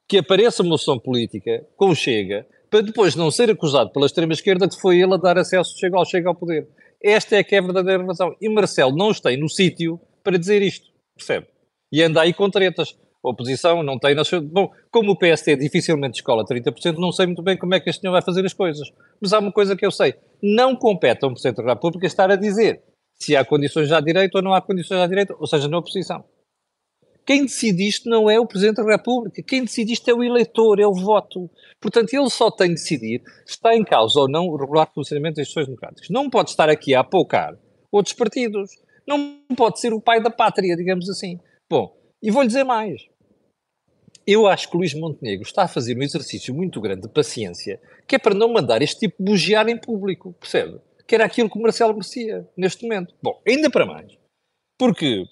que 0.07 0.17
apareça 0.17 0.61
uma 0.61 0.69
moção 0.69 0.99
política 0.99 1.65
com 1.75 1.89
o 1.89 1.95
Chega 1.95 2.45
para 2.69 2.81
depois 2.81 3.15
não 3.15 3.31
ser 3.31 3.49
acusado 3.49 3.91
pela 3.91 4.05
extrema-esquerda 4.05 4.67
que 4.67 4.79
foi 4.79 4.99
ele 4.99 5.13
a 5.13 5.17
dar 5.17 5.37
acesso 5.37 5.77
chega 5.79 5.97
ao 5.97 6.05
Chega 6.05 6.29
ao 6.29 6.35
poder. 6.35 6.67
Esta 7.01 7.35
é 7.35 7.43
que 7.43 7.55
é 7.55 7.59
a 7.59 7.61
verdadeira 7.61 8.03
razão. 8.03 8.35
E 8.41 8.49
Marcelo 8.49 8.95
não 8.95 9.11
está 9.11 9.31
no 9.37 9.47
sítio 9.47 9.99
para 10.23 10.37
dizer 10.37 10.61
isto, 10.61 10.89
percebe? 11.15 11.47
E 11.91 12.01
anda 12.01 12.21
aí 12.21 12.33
com 12.33 12.49
tretas. 12.49 12.97
A 13.23 13.29
oposição 13.29 13.81
não 13.81 13.97
tem... 13.97 14.15
Bom, 14.51 14.71
como 14.91 15.11
o 15.11 15.15
PST 15.15 15.55
dificilmente 15.55 16.17
escola 16.17 16.45
30%, 16.45 16.97
não 16.97 17.11
sei 17.11 17.25
muito 17.25 17.41
bem 17.41 17.57
como 17.57 17.73
é 17.73 17.79
que 17.79 17.89
este 17.89 18.01
senhor 18.01 18.13
vai 18.13 18.21
fazer 18.21 18.45
as 18.45 18.53
coisas. 18.53 18.87
Mas 19.19 19.33
há 19.33 19.39
uma 19.39 19.51
coisa 19.51 19.75
que 19.75 19.85
eu 19.85 19.91
sei. 19.91 20.13
Não 20.41 20.75
compete 20.75 21.23
a 21.23 21.27
um 21.27 21.31
Presidente 21.31 21.63
da 21.63 21.73
República 21.73 22.05
estar 22.05 22.29
a 22.29 22.35
dizer 22.35 22.81
se 23.15 23.35
há 23.35 23.45
condições 23.45 23.91
à 23.91 23.99
direita 23.99 24.37
ou 24.37 24.43
não 24.43 24.53
há 24.53 24.61
condições 24.61 24.99
à 24.99 25.07
direita, 25.07 25.35
ou 25.39 25.47
seja, 25.47 25.67
na 25.67 25.77
oposição. 25.77 26.23
Quem 27.25 27.43
decide 27.43 27.87
isto 27.87 28.07
não 28.07 28.29
é 28.29 28.39
o 28.39 28.45
Presidente 28.45 28.77
da 28.77 28.91
República. 28.91 29.41
Quem 29.41 29.63
decide 29.63 29.93
isto 29.93 30.07
é 30.07 30.13
o 30.13 30.23
eleitor, 30.23 30.79
é 30.79 30.85
o 30.85 30.93
voto. 30.93 31.49
Portanto, 31.81 32.13
ele 32.13 32.29
só 32.29 32.51
tem 32.51 32.67
de 32.67 32.75
decidir 32.75 33.21
se 33.45 33.53
está 33.53 33.75
em 33.75 33.83
causa 33.83 34.19
ou 34.19 34.29
não 34.29 34.47
o 34.47 34.55
regular 34.55 34.91
funcionamento 34.93 35.37
das 35.37 35.47
instituições 35.47 35.67
democráticas. 35.67 36.09
Não 36.09 36.29
pode 36.29 36.51
estar 36.51 36.69
aqui 36.69 36.93
a 36.93 36.99
apocar 36.99 37.57
outros 37.91 38.13
partidos. 38.13 38.69
Não 39.07 39.39
pode 39.57 39.79
ser 39.79 39.91
o 39.91 40.01
pai 40.01 40.21
da 40.21 40.29
pátria, 40.29 40.75
digamos 40.75 41.09
assim. 41.09 41.39
Bom, 41.69 41.97
e 42.21 42.29
vou-lhe 42.29 42.47
dizer 42.47 42.63
mais. 42.63 43.01
Eu 44.27 44.47
acho 44.47 44.69
que 44.69 44.77
Luís 44.77 44.93
Montenegro 44.93 45.45
está 45.45 45.63
a 45.63 45.67
fazer 45.67 45.97
um 45.97 46.01
exercício 46.01 46.53
muito 46.53 46.81
grande 46.81 47.03
de 47.03 47.09
paciência, 47.09 47.79
que 48.07 48.15
é 48.15 48.19
para 48.19 48.33
não 48.33 48.51
mandar 48.51 48.81
este 48.81 49.01
tipo 49.01 49.17
de 49.19 49.31
bugiar 49.31 49.67
em 49.67 49.77
público, 49.77 50.33
percebe? 50.39 50.79
Que 51.07 51.13
era 51.13 51.25
aquilo 51.25 51.49
que 51.49 51.59
o 51.59 51.61
Marcelo 51.61 51.93
merecia 51.93 52.47
neste 52.57 52.83
momento. 52.83 53.13
Bom, 53.21 53.39
ainda 53.47 53.69
para 53.69 53.85
mais. 53.85 54.17
Porque 54.79 55.25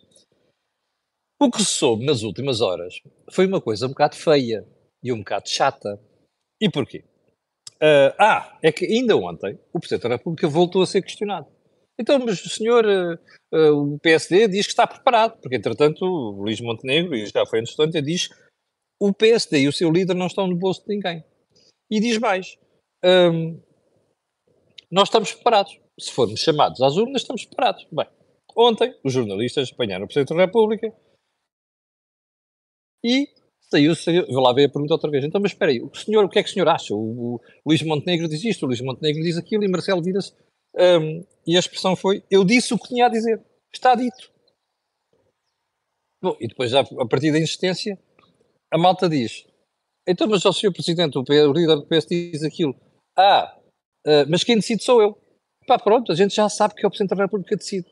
o 1.43 1.51
que 1.51 1.61
soube 1.61 2.05
nas 2.05 2.23
últimas 2.23 2.61
horas 2.61 3.01
foi 3.29 3.45
uma 3.45 3.59
coisa 3.59 3.85
um 3.85 3.89
bocado 3.89 4.15
feia 4.15 4.65
e 5.03 5.11
um 5.11 5.17
bocado 5.17 5.49
chata. 5.49 5.99
E 6.61 6.69
porquê? 6.69 7.03
Uh, 7.75 8.15
ah, 8.17 8.57
é 8.61 8.71
que 8.71 8.85
ainda 8.85 9.17
ontem 9.17 9.59
o 9.73 9.79
Presidente 9.79 10.03
da 10.03 10.15
República 10.15 10.47
voltou 10.47 10.81
a 10.81 10.87
ser 10.87 11.01
questionado. 11.01 11.47
Então, 11.99 12.17
mas 12.19 12.43
o 12.45 12.49
senhor, 12.49 12.85
uh, 12.85 13.19
uh, 13.53 13.93
o 13.93 13.99
PSD, 13.99 14.47
diz 14.47 14.65
que 14.65 14.71
está 14.71 14.87
preparado, 14.87 15.37
porque 15.41 15.57
entretanto 15.57 16.05
o 16.05 16.43
Luís 16.43 16.61
Montenegro, 16.61 17.13
e 17.13 17.25
já 17.25 17.45
foi 17.45 17.59
antes 17.59 17.75
de 17.75 18.01
diz 18.01 18.29
o 18.97 19.13
PSD 19.13 19.63
e 19.63 19.67
o 19.67 19.73
seu 19.73 19.91
líder 19.91 20.15
não 20.15 20.27
estão 20.27 20.47
no 20.47 20.55
bolso 20.55 20.81
de 20.85 20.95
ninguém. 20.95 21.25
E 21.91 21.99
diz 21.99 22.17
mais, 22.19 22.57
um, 23.03 23.61
nós 24.89 25.09
estamos 25.09 25.33
preparados. 25.33 25.77
Se 25.99 26.09
formos 26.09 26.39
chamados 26.39 26.81
às 26.81 26.95
urnas, 26.95 27.21
estamos 27.21 27.43
preparados. 27.43 27.85
Bem, 27.91 28.07
ontem 28.55 28.95
os 29.03 29.11
jornalistas 29.11 29.71
apanharam 29.73 30.05
o 30.05 30.07
Presidente 30.07 30.33
da 30.35 30.45
República 30.45 31.02
e 33.03 33.27
saiu, 33.69 33.95
saiu, 33.95 34.25
vou 34.27 34.41
lá 34.41 34.53
ver 34.53 34.65
a 34.65 34.69
pergunta 34.69 34.93
outra 34.93 35.09
vez. 35.09 35.23
Então, 35.23 35.41
mas 35.41 35.51
espera 35.51 35.71
aí, 35.71 35.81
o, 35.81 35.93
senhor, 35.95 36.23
o 36.23 36.29
que 36.29 36.39
é 36.39 36.43
que 36.43 36.49
o 36.49 36.53
senhor 36.53 36.67
acha? 36.67 36.93
O, 36.93 37.35
o 37.35 37.41
Luís 37.65 37.81
Montenegro 37.81 38.27
diz 38.27 38.43
isto, 38.43 38.63
o 38.63 38.67
Luís 38.67 38.81
Montenegro 38.81 39.23
diz 39.23 39.37
aquilo 39.37 39.63
e 39.63 39.67
Marcelo 39.67 40.01
vira-se. 40.01 40.33
Um, 40.75 41.23
e 41.45 41.55
a 41.55 41.59
expressão 41.59 41.95
foi: 41.95 42.23
Eu 42.29 42.43
disse 42.43 42.73
o 42.73 42.77
que 42.77 42.87
tinha 42.87 43.05
a 43.05 43.09
dizer. 43.09 43.43
Está 43.73 43.95
dito. 43.95 44.31
Bom, 46.21 46.35
e 46.39 46.47
depois, 46.47 46.73
a 46.73 46.83
partir 47.09 47.31
da 47.31 47.39
insistência, 47.39 47.99
a 48.71 48.77
malta 48.77 49.09
diz: 49.09 49.45
Então, 50.07 50.27
mas 50.27 50.45
o 50.45 50.53
senhor 50.53 50.71
Presidente, 50.71 51.17
o 51.17 51.23
líder 51.53 51.75
do 51.75 51.85
PS 51.85 52.07
diz 52.07 52.43
aquilo. 52.43 52.75
Ah, 53.17 53.55
uh, 54.07 54.25
mas 54.29 54.43
quem 54.43 54.55
decide 54.55 54.83
sou 54.83 55.01
eu. 55.01 55.17
Pá, 55.67 55.77
pronto, 55.77 56.11
a 56.11 56.15
gente 56.15 56.35
já 56.35 56.49
sabe 56.49 56.75
que 56.75 56.85
é 56.85 56.87
o 56.87 56.89
Presidente 56.89 57.15
da 57.15 57.23
República 57.23 57.55
decide. 57.55 57.87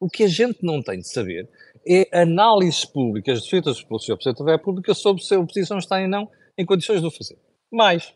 O 0.00 0.08
que 0.08 0.24
a 0.24 0.28
gente 0.28 0.58
não 0.62 0.82
tem 0.82 1.00
de 1.00 1.08
saber 1.08 1.48
é 1.86 2.22
análises 2.22 2.84
públicas 2.84 3.46
feitas 3.48 3.82
pelo 3.82 3.98
Sr. 3.98 4.16
Presidente 4.16 4.44
da 4.44 4.52
República 4.52 4.94
sobre 4.94 5.22
se 5.22 5.34
a 5.34 5.40
oposição 5.40 5.78
está 5.78 6.00
ou 6.02 6.08
não 6.08 6.30
em 6.56 6.66
condições 6.66 7.00
de 7.00 7.06
o 7.06 7.10
fazer. 7.10 7.38
Mas, 7.72 8.14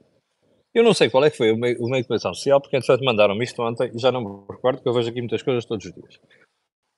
eu 0.75 0.83
não 0.83 0.93
sei 0.93 1.09
qual 1.09 1.25
é 1.25 1.31
que 1.31 1.37
foi 1.37 1.53
o 1.53 1.57
meio, 1.57 1.79
o 1.79 1.89
meio 1.89 2.03
de 2.03 2.09
comunicação 2.09 2.35
social, 2.35 2.61
porque 2.61 2.77
entretanto 2.77 3.05
mandaram-me 3.05 3.45
isto 3.45 3.63
ontem 3.63 3.91
e 3.95 3.99
já 3.99 4.11
não 4.11 4.21
me 4.23 4.53
recordo, 4.55 4.83
que 4.83 4.89
eu 4.89 4.93
vejo 4.93 5.09
aqui 5.09 5.21
muitas 5.21 5.43
coisas 5.43 5.65
todos 5.65 5.87
os 5.87 5.93
dias. 5.93 6.19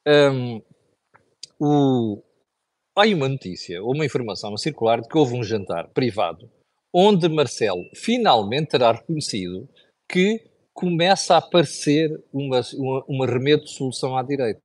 Um, 0.07 0.63
o, 1.61 2.23
há 2.97 3.07
uma 3.07 3.29
notícia, 3.29 3.83
ou 3.83 3.95
uma 3.95 4.07
informação 4.07 4.55
a 4.55 4.59
circular 4.59 5.01
de 5.01 5.09
que 5.09 5.19
houve 5.19 5.35
um 5.35 5.43
jantar 5.43 5.89
privado 5.89 6.51
onde 6.99 7.29
Marcelo 7.29 7.85
finalmente 7.95 8.71
terá 8.71 8.93
reconhecido 8.93 9.69
que 10.11 10.41
começa 10.73 11.35
a 11.35 11.39
aparecer 11.39 12.11
uma, 12.33 12.61
uma, 13.07 13.27
de 13.65 13.71
solução 13.71 14.17
à 14.17 14.23
direita. 14.23 14.61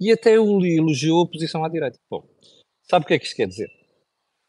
E 0.00 0.12
até 0.12 0.38
o 0.38 0.64
elogiou 0.64 1.24
a 1.24 1.28
posição 1.28 1.64
à 1.64 1.68
direita. 1.68 1.98
Bom, 2.10 2.24
sabe 2.88 3.04
o 3.04 3.08
que 3.08 3.14
é 3.14 3.18
que 3.18 3.26
isto 3.26 3.36
quer 3.36 3.48
dizer? 3.48 3.68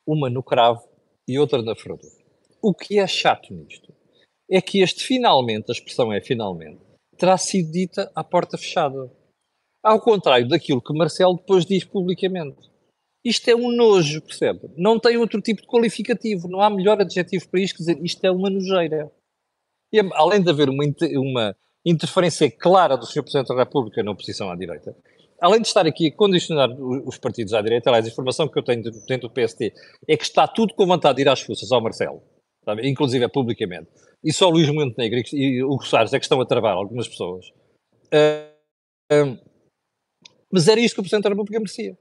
Uma 0.07 0.29
no 0.29 0.43
cravo 0.43 0.87
e 1.27 1.39
outra 1.39 1.61
na 1.61 1.75
ferradura. 1.75 2.13
O 2.61 2.73
que 2.73 2.99
é 2.99 3.07
chato 3.07 3.53
nisto 3.53 3.93
é 4.49 4.61
que 4.61 4.81
este 4.81 5.03
finalmente, 5.03 5.69
a 5.69 5.73
expressão 5.73 6.11
é 6.11 6.19
finalmente, 6.21 6.81
terá 7.17 7.37
sido 7.37 7.71
dita 7.71 8.11
à 8.15 8.23
porta 8.23 8.57
fechada. 8.57 9.11
Ao 9.83 9.99
contrário 10.01 10.47
daquilo 10.47 10.81
que 10.81 10.93
Marcelo 10.93 11.37
depois 11.37 11.65
diz 11.65 11.83
publicamente. 11.83 12.69
Isto 13.23 13.49
é 13.49 13.55
um 13.55 13.71
nojo, 13.71 14.21
percebe? 14.21 14.69
Não 14.77 14.99
tem 14.99 15.17
outro 15.17 15.41
tipo 15.41 15.61
de 15.61 15.67
qualificativo, 15.67 16.47
não 16.47 16.61
há 16.61 16.69
melhor 16.69 17.01
adjetivo 17.01 17.47
para 17.49 17.59
isto 17.59 17.77
que 17.77 17.83
dizer 17.83 18.03
isto 18.03 18.23
é 18.23 18.31
uma 18.31 18.49
nojeira. 18.49 19.11
E 19.91 19.99
além 20.13 20.41
de 20.41 20.49
haver 20.49 20.69
uma, 20.69 20.83
uma 21.15 21.55
interferência 21.85 22.49
clara 22.49 22.95
do 22.95 23.05
Sr. 23.05 23.23
Presidente 23.23 23.49
da 23.49 23.55
República 23.55 24.01
na 24.03 24.11
oposição 24.11 24.49
à 24.49 24.55
direita, 24.55 24.95
além 25.41 25.61
de 25.61 25.67
estar 25.67 25.85
aqui 25.85 26.07
a 26.07 26.11
condicionar 26.11 26.69
os 26.71 27.17
partidos 27.17 27.53
à 27.53 27.61
direita, 27.61 27.89
aliás, 27.89 28.05
a 28.05 28.09
informação 28.09 28.47
que 28.47 28.57
eu 28.57 28.63
tenho 28.63 28.83
dentro 28.83 29.27
do 29.27 29.33
PST 29.33 29.73
é 30.07 30.17
que 30.17 30.23
está 30.23 30.47
tudo 30.47 30.73
com 30.73 30.85
vontade 30.85 31.17
de 31.17 31.21
ir 31.23 31.29
às 31.29 31.41
forças 31.41 31.71
ao 31.71 31.81
Marcelo, 31.81 32.21
sabe? 32.63 32.87
inclusive 32.87 33.25
é 33.25 33.27
publicamente. 33.27 33.89
E 34.23 34.33
só 34.33 34.47
o 34.47 34.51
Luís 34.51 34.69
Montenegro 34.69 35.21
e 35.33 35.63
o 35.63 35.79
Soares 35.81 36.13
é 36.13 36.19
que 36.19 36.25
estão 36.25 36.41
a 36.41 36.45
travar 36.45 36.73
algumas 36.73 37.07
pessoas. 37.07 37.47
Uh, 38.13 39.37
mas 40.51 40.67
era 40.67 40.79
isto 40.79 40.95
que 40.95 40.99
o 40.99 41.03
Presidente 41.03 41.23
da 41.23 41.29
República 41.29 41.59
merecia. 41.59 41.97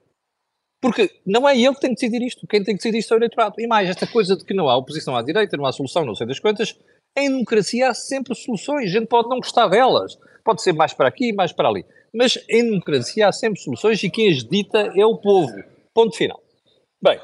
Porque 0.80 1.10
não 1.26 1.48
é 1.48 1.58
ele 1.58 1.74
que 1.74 1.80
tem 1.80 1.94
que 1.94 2.00
decidir 2.00 2.24
isto. 2.24 2.46
Quem 2.46 2.62
tem 2.62 2.74
que 2.74 2.82
decidir 2.82 2.98
isto 2.98 3.12
é 3.12 3.16
o 3.16 3.18
eleitorado. 3.18 3.54
E 3.58 3.66
mais, 3.66 3.88
esta 3.88 4.06
coisa 4.06 4.36
de 4.36 4.44
que 4.44 4.54
não 4.54 4.68
há 4.68 4.76
oposição 4.76 5.16
à 5.16 5.22
direita, 5.22 5.56
não 5.56 5.66
há 5.66 5.72
solução, 5.72 6.04
não 6.04 6.14
sei 6.14 6.26
das 6.26 6.38
quantas, 6.38 6.78
em 7.16 7.30
democracia 7.30 7.90
há 7.90 7.94
sempre 7.94 8.34
soluções. 8.34 8.90
A 8.90 8.98
gente 8.98 9.06
pode 9.06 9.28
não 9.28 9.38
gostar 9.38 9.68
delas. 9.68 10.16
Pode 10.44 10.62
ser 10.62 10.72
mais 10.72 10.92
para 10.92 11.08
aqui, 11.08 11.32
mais 11.32 11.52
para 11.52 11.68
ali. 11.68 11.84
Mas 12.14 12.38
em 12.48 12.64
democracia 12.64 13.28
há 13.28 13.32
sempre 13.32 13.60
soluções 13.60 14.02
e 14.02 14.10
quem 14.10 14.30
as 14.30 14.44
dita 14.44 14.92
é 14.96 15.04
o 15.04 15.18
povo. 15.18 15.52
Ponto 15.92 16.16
final. 16.16 16.42
Bem, 17.02 17.20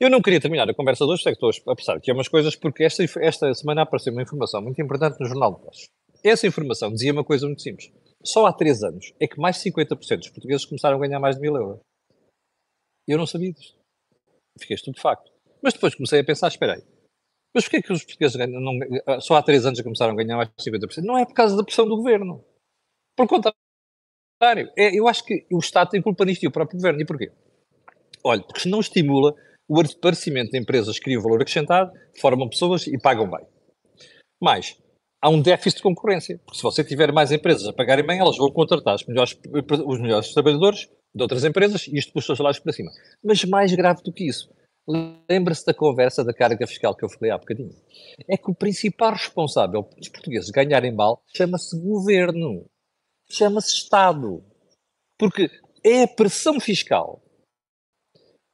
eu 0.00 0.10
não 0.10 0.20
queria 0.20 0.40
terminar 0.40 0.68
a 0.68 0.74
conversa 0.74 1.04
de 1.04 1.12
hoje, 1.12 1.22
sei 1.22 1.34
que 1.34 1.44
estou 1.44 1.72
a 1.72 1.76
pensar 1.76 1.96
aqui 1.96 2.10
umas 2.10 2.28
coisas, 2.28 2.56
porque 2.56 2.84
esta, 2.84 3.04
esta 3.20 3.54
semana 3.54 3.82
apareceu 3.82 4.12
uma 4.12 4.22
informação 4.22 4.60
muito 4.60 4.80
importante 4.80 5.18
no 5.20 5.26
Jornal 5.26 5.52
de 5.52 5.58
Negócios. 5.60 5.88
Essa 6.24 6.46
informação 6.46 6.92
dizia 6.92 7.12
uma 7.12 7.24
coisa 7.24 7.46
muito 7.46 7.62
simples. 7.62 7.90
Só 8.24 8.46
há 8.46 8.52
três 8.52 8.82
anos 8.82 9.12
é 9.20 9.26
que 9.26 9.40
mais 9.40 9.62
de 9.62 9.70
50% 9.70 10.18
dos 10.18 10.28
portugueses 10.30 10.64
começaram 10.64 10.96
a 10.96 11.00
ganhar 11.00 11.18
mais 11.18 11.36
de 11.36 11.42
mil 11.42 11.54
euros. 11.56 11.80
Eu 13.06 13.18
não 13.18 13.26
sabia 13.26 13.52
disto. 13.52 13.76
Fiquei 14.58 14.74
estupefacto. 14.74 15.30
Mas 15.62 15.74
depois 15.74 15.94
comecei 15.94 16.20
a 16.20 16.24
pensar, 16.24 16.48
espera 16.48 16.74
aí, 16.74 16.82
mas 17.54 17.64
porquê 17.64 17.82
que 17.82 17.92
os 17.92 18.04
portugueses 18.04 18.36
ganham, 18.36 18.60
não, 18.60 18.72
ah, 19.06 19.20
só 19.20 19.34
há 19.34 19.42
três 19.42 19.66
anos 19.66 19.80
começaram 19.80 20.12
a 20.12 20.16
ganhar 20.16 20.36
mais 20.36 20.48
de 20.48 20.70
50%? 20.70 21.02
Não 21.04 21.18
é 21.18 21.26
por 21.26 21.34
causa 21.34 21.56
da 21.56 21.64
pressão 21.64 21.86
do 21.86 21.96
governo. 21.96 22.44
Por 23.16 23.28
contrário, 23.28 24.72
é, 24.76 24.98
eu 24.98 25.06
acho 25.06 25.24
que 25.24 25.46
o 25.52 25.58
Estado 25.58 25.90
tem 25.90 26.02
culpa 26.02 26.24
nisto 26.24 26.42
e 26.42 26.48
o 26.48 26.52
próprio 26.52 26.78
governo. 26.78 27.00
E 27.00 27.04
porquê? 27.04 27.30
Olha, 28.24 28.42
porque 28.42 28.68
não 28.68 28.80
estimula 28.80 29.34
o 29.68 29.80
aparecimento 29.80 30.50
de 30.50 30.58
empresas 30.58 30.98
que 30.98 31.04
criam 31.04 31.22
valor 31.22 31.42
acrescentado, 31.42 31.92
formam 32.20 32.48
pessoas 32.48 32.86
e 32.86 32.98
pagam 32.98 33.30
bem. 33.30 33.46
Mais, 34.40 34.76
há 35.20 35.28
um 35.28 35.40
déficit 35.40 35.76
de 35.76 35.82
concorrência. 35.82 36.38
Porque 36.44 36.56
se 36.56 36.62
você 36.62 36.82
tiver 36.82 37.12
mais 37.12 37.32
empresas 37.32 37.68
a 37.68 37.72
pagarem 37.72 38.06
bem, 38.06 38.18
elas 38.18 38.36
vão 38.36 38.50
contratar 38.50 38.94
os 38.94 39.06
melhores, 39.06 39.38
os 39.86 40.00
melhores 40.00 40.32
trabalhadores 40.32 40.88
de 41.14 41.22
outras 41.22 41.44
empresas 41.44 41.86
e 41.86 41.98
isto 41.98 42.12
puxa 42.12 42.32
os 42.32 42.38
salários 42.38 42.60
para 42.60 42.72
cima. 42.72 42.90
Mas 43.22 43.44
mais 43.44 43.72
grave 43.74 44.02
do 44.02 44.12
que 44.12 44.28
isso, 44.28 44.50
lembra-se 44.86 45.64
da 45.64 45.74
conversa 45.74 46.24
da 46.24 46.32
carga 46.32 46.66
fiscal 46.66 46.94
que 46.94 47.04
eu 47.04 47.08
falei 47.08 47.30
há 47.30 47.38
bocadinho. 47.38 47.74
É 48.28 48.36
que 48.36 48.50
o 48.50 48.54
principal 48.54 49.12
responsável 49.12 49.88
dos 49.96 50.08
portugueses 50.08 50.50
ganharem 50.50 50.92
mal 50.92 51.22
chama-se 51.34 51.78
governo, 51.80 52.68
chama-se 53.30 53.74
Estado. 53.74 54.44
Porque 55.18 55.50
é 55.84 56.02
a 56.02 56.08
pressão 56.08 56.58
fiscal. 56.60 57.22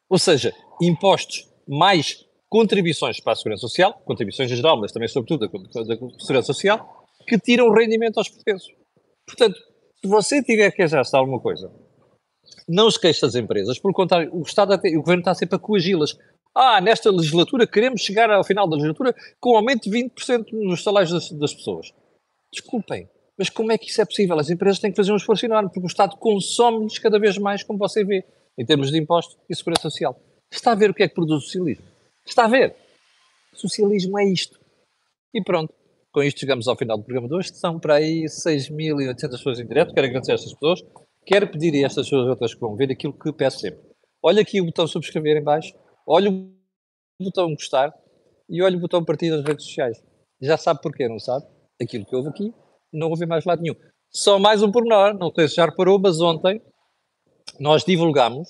Ou 0.08 0.18
seja, 0.18 0.54
impostos 0.80 1.48
mais 1.66 2.26
contribuições 2.48 3.20
para 3.20 3.34
a 3.34 3.36
Segurança 3.36 3.60
Social, 3.60 3.92
contribuições 4.04 4.50
em 4.50 4.56
geral, 4.56 4.80
mas 4.80 4.92
também 4.92 5.08
sobretudo 5.08 5.46
da, 5.46 5.96
Segurança 6.18 6.46
Social, 6.46 7.06
que 7.26 7.38
tiram 7.38 7.70
rendimento 7.70 8.18
aos 8.18 8.28
portugueses. 8.28 8.66
Portanto, 9.26 9.58
se 10.00 10.06
você 10.06 10.42
tiver 10.42 10.70
que 10.70 10.86
de 10.86 10.96
alguma 11.12 11.40
coisa 11.40 11.70
não 12.68 12.88
queixe 12.90 13.20
das 13.20 13.34
empresas, 13.34 13.78
pelo 13.78 13.94
contrário, 13.94 14.30
o 14.34 14.42
Estado 14.42 14.72
até, 14.72 14.90
o 14.90 15.00
Governo 15.00 15.20
está 15.20 15.34
sempre 15.34 15.56
a 15.56 15.58
coagi-las. 15.58 16.18
Ah, 16.54 16.80
nesta 16.80 17.10
legislatura 17.10 17.66
queremos 17.66 18.00
chegar 18.00 18.30
ao 18.30 18.44
final 18.44 18.68
da 18.68 18.74
legislatura 18.74 19.14
com 19.40 19.52
um 19.52 19.56
aumento 19.56 19.88
de 19.88 19.90
20% 19.90 20.52
nos 20.52 20.82
salários 20.82 21.12
das, 21.12 21.30
das, 21.30 21.54
pessoas. 21.54 21.92
Desculpem, 22.52 23.08
mas 23.38 23.48
como 23.48 23.70
é 23.70 23.78
que 23.78 23.88
isso 23.88 24.00
é 24.00 24.04
possível? 24.04 24.38
As 24.38 24.50
empresas 24.50 24.78
têm 24.78 24.90
que 24.90 24.96
fazer 24.96 25.12
um 25.12 25.16
esforço 25.16 25.46
enorme, 25.46 25.68
porque 25.68 25.86
o 25.86 25.86
Estado 25.86 26.16
consome-lhes 26.16 26.98
cada 26.98 27.18
vez 27.18 27.38
mais, 27.38 27.62
como 27.62 27.78
você 27.78 28.04
vê, 28.04 28.24
em 28.58 28.66
termos 28.66 28.90
de 28.90 28.98
impostos 28.98 29.38
e 29.48 29.54
segurança 29.54 29.82
social. 29.82 30.20
Está 30.50 30.72
a 30.72 30.74
ver 30.74 30.90
o 30.90 30.94
que 30.94 31.02
é 31.02 31.08
que 31.08 31.14
produz 31.14 31.42
o 31.42 31.46
socialismo? 31.46 31.84
Está 32.26 32.44
a 32.44 32.48
ver? 32.48 32.74
Socialismo 33.54 34.18
é 34.18 34.24
isto. 34.24 34.58
E 35.32 35.42
pronto. 35.42 35.72
Com 36.10 36.22
isto 36.22 36.40
chegamos 36.40 36.66
ao 36.66 36.76
final 36.76 36.96
do 36.96 37.04
programa 37.04 37.28
de 37.28 37.34
hoje. 37.34 37.54
São 37.54 37.78
para 37.78 37.94
aí 37.94 38.24
6.800 38.24 39.30
pessoas 39.30 39.60
em 39.60 39.66
direto. 39.66 39.94
Quero 39.94 40.06
agradecer 40.06 40.32
a 40.32 40.34
estas 40.34 40.52
pessoas. 40.54 40.82
Quero 41.28 41.46
pedir 41.46 41.74
a 41.74 41.86
estas 41.86 42.06
pessoas 42.06 42.26
outras 42.26 42.54
que 42.54 42.60
vão 42.60 42.74
ver 42.74 42.90
aquilo 42.90 43.12
que 43.12 43.30
peço 43.34 43.58
sempre. 43.58 43.82
Olha 44.22 44.40
aqui 44.40 44.62
o 44.62 44.64
botão 44.64 44.86
subscrever 44.86 45.36
em 45.36 45.44
baixo, 45.44 45.74
olha 46.06 46.30
o 46.30 46.50
botão 47.22 47.50
gostar 47.50 47.92
e 48.48 48.62
olha 48.62 48.78
o 48.78 48.80
botão 48.80 49.04
partilhar 49.04 49.36
nas 49.36 49.46
redes 49.46 49.66
sociais. 49.66 50.02
Já 50.40 50.56
sabe 50.56 50.80
porquê, 50.80 51.06
não 51.06 51.18
sabe? 51.18 51.44
Aquilo 51.82 52.06
que 52.06 52.16
houve 52.16 52.30
aqui, 52.30 52.54
não 52.90 53.10
houve 53.10 53.26
mais 53.26 53.44
lado 53.44 53.60
nenhum. 53.60 53.74
Só 54.10 54.38
mais 54.38 54.62
um 54.62 54.72
pormenor, 54.72 55.18
não 55.18 55.30
sei 55.30 55.48
se 55.48 55.56
já 55.56 55.66
reparou, 55.66 55.98
mas 55.98 56.18
ontem 56.18 56.62
nós 57.60 57.84
divulgámos 57.84 58.48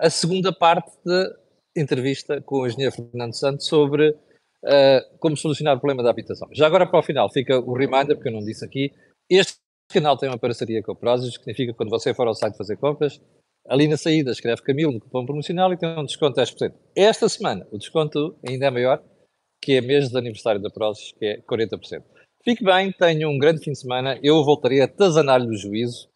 a 0.00 0.08
segunda 0.08 0.50
parte 0.50 0.90
da 1.04 1.36
entrevista 1.76 2.40
com 2.40 2.62
o 2.62 2.66
engenheiro 2.66 2.94
Fernando 2.94 3.34
Santos 3.34 3.66
sobre 3.66 4.08
uh, 4.08 5.18
como 5.18 5.36
solucionar 5.36 5.76
o 5.76 5.80
problema 5.80 6.02
da 6.02 6.08
habitação. 6.08 6.48
Já 6.54 6.68
agora 6.68 6.86
para 6.86 7.00
o 7.00 7.02
final 7.02 7.30
fica 7.30 7.60
o 7.60 7.74
reminder, 7.74 8.16
porque 8.16 8.30
eu 8.30 8.32
não 8.32 8.40
disse 8.40 8.64
aqui, 8.64 8.94
este 9.28 9.57
o 9.90 9.94
canal 9.94 10.18
tem 10.18 10.28
uma 10.28 10.38
parceria 10.38 10.82
com 10.82 10.92
a 10.92 10.94
Prozis, 10.94 11.38
que 11.38 11.44
significa 11.44 11.72
que 11.72 11.76
quando 11.78 11.88
você 11.88 12.12
for 12.12 12.28
ao 12.28 12.34
site 12.34 12.58
fazer 12.58 12.76
compras, 12.76 13.18
ali 13.66 13.88
na 13.88 13.96
saída 13.96 14.30
escreve 14.30 14.60
Camilo 14.60 14.92
no 14.92 15.00
cupom 15.00 15.24
promocional 15.24 15.72
e 15.72 15.78
tem 15.78 15.88
um 15.98 16.04
desconto 16.04 16.34
de 16.34 16.42
10%. 16.42 16.74
Esta 16.94 17.26
semana 17.28 17.66
o 17.72 17.78
desconto 17.78 18.38
ainda 18.46 18.66
é 18.66 18.70
maior, 18.70 19.02
que 19.62 19.72
é 19.72 19.80
mês 19.80 20.10
de 20.10 20.18
aniversário 20.18 20.60
da 20.60 20.68
Prozis, 20.68 21.12
que 21.12 21.24
é 21.24 21.40
40%. 21.40 22.04
Fique 22.44 22.62
bem, 22.62 22.92
tenha 22.92 23.28
um 23.28 23.38
grande 23.38 23.64
fim 23.64 23.72
de 23.72 23.80
semana. 23.80 24.18
Eu 24.22 24.44
voltarei 24.44 24.82
a 24.82 24.84
atazanar-lhe 24.84 25.48
o 25.48 25.56
juízo 25.56 26.08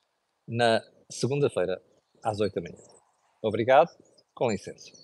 na 0.46 0.82
segunda-feira, 1.10 1.80
às 2.22 2.40
8 2.40 2.54
da 2.54 2.60
manhã. 2.60 2.76
Obrigado, 3.42 3.88
com 4.34 4.50
licença. 4.50 5.01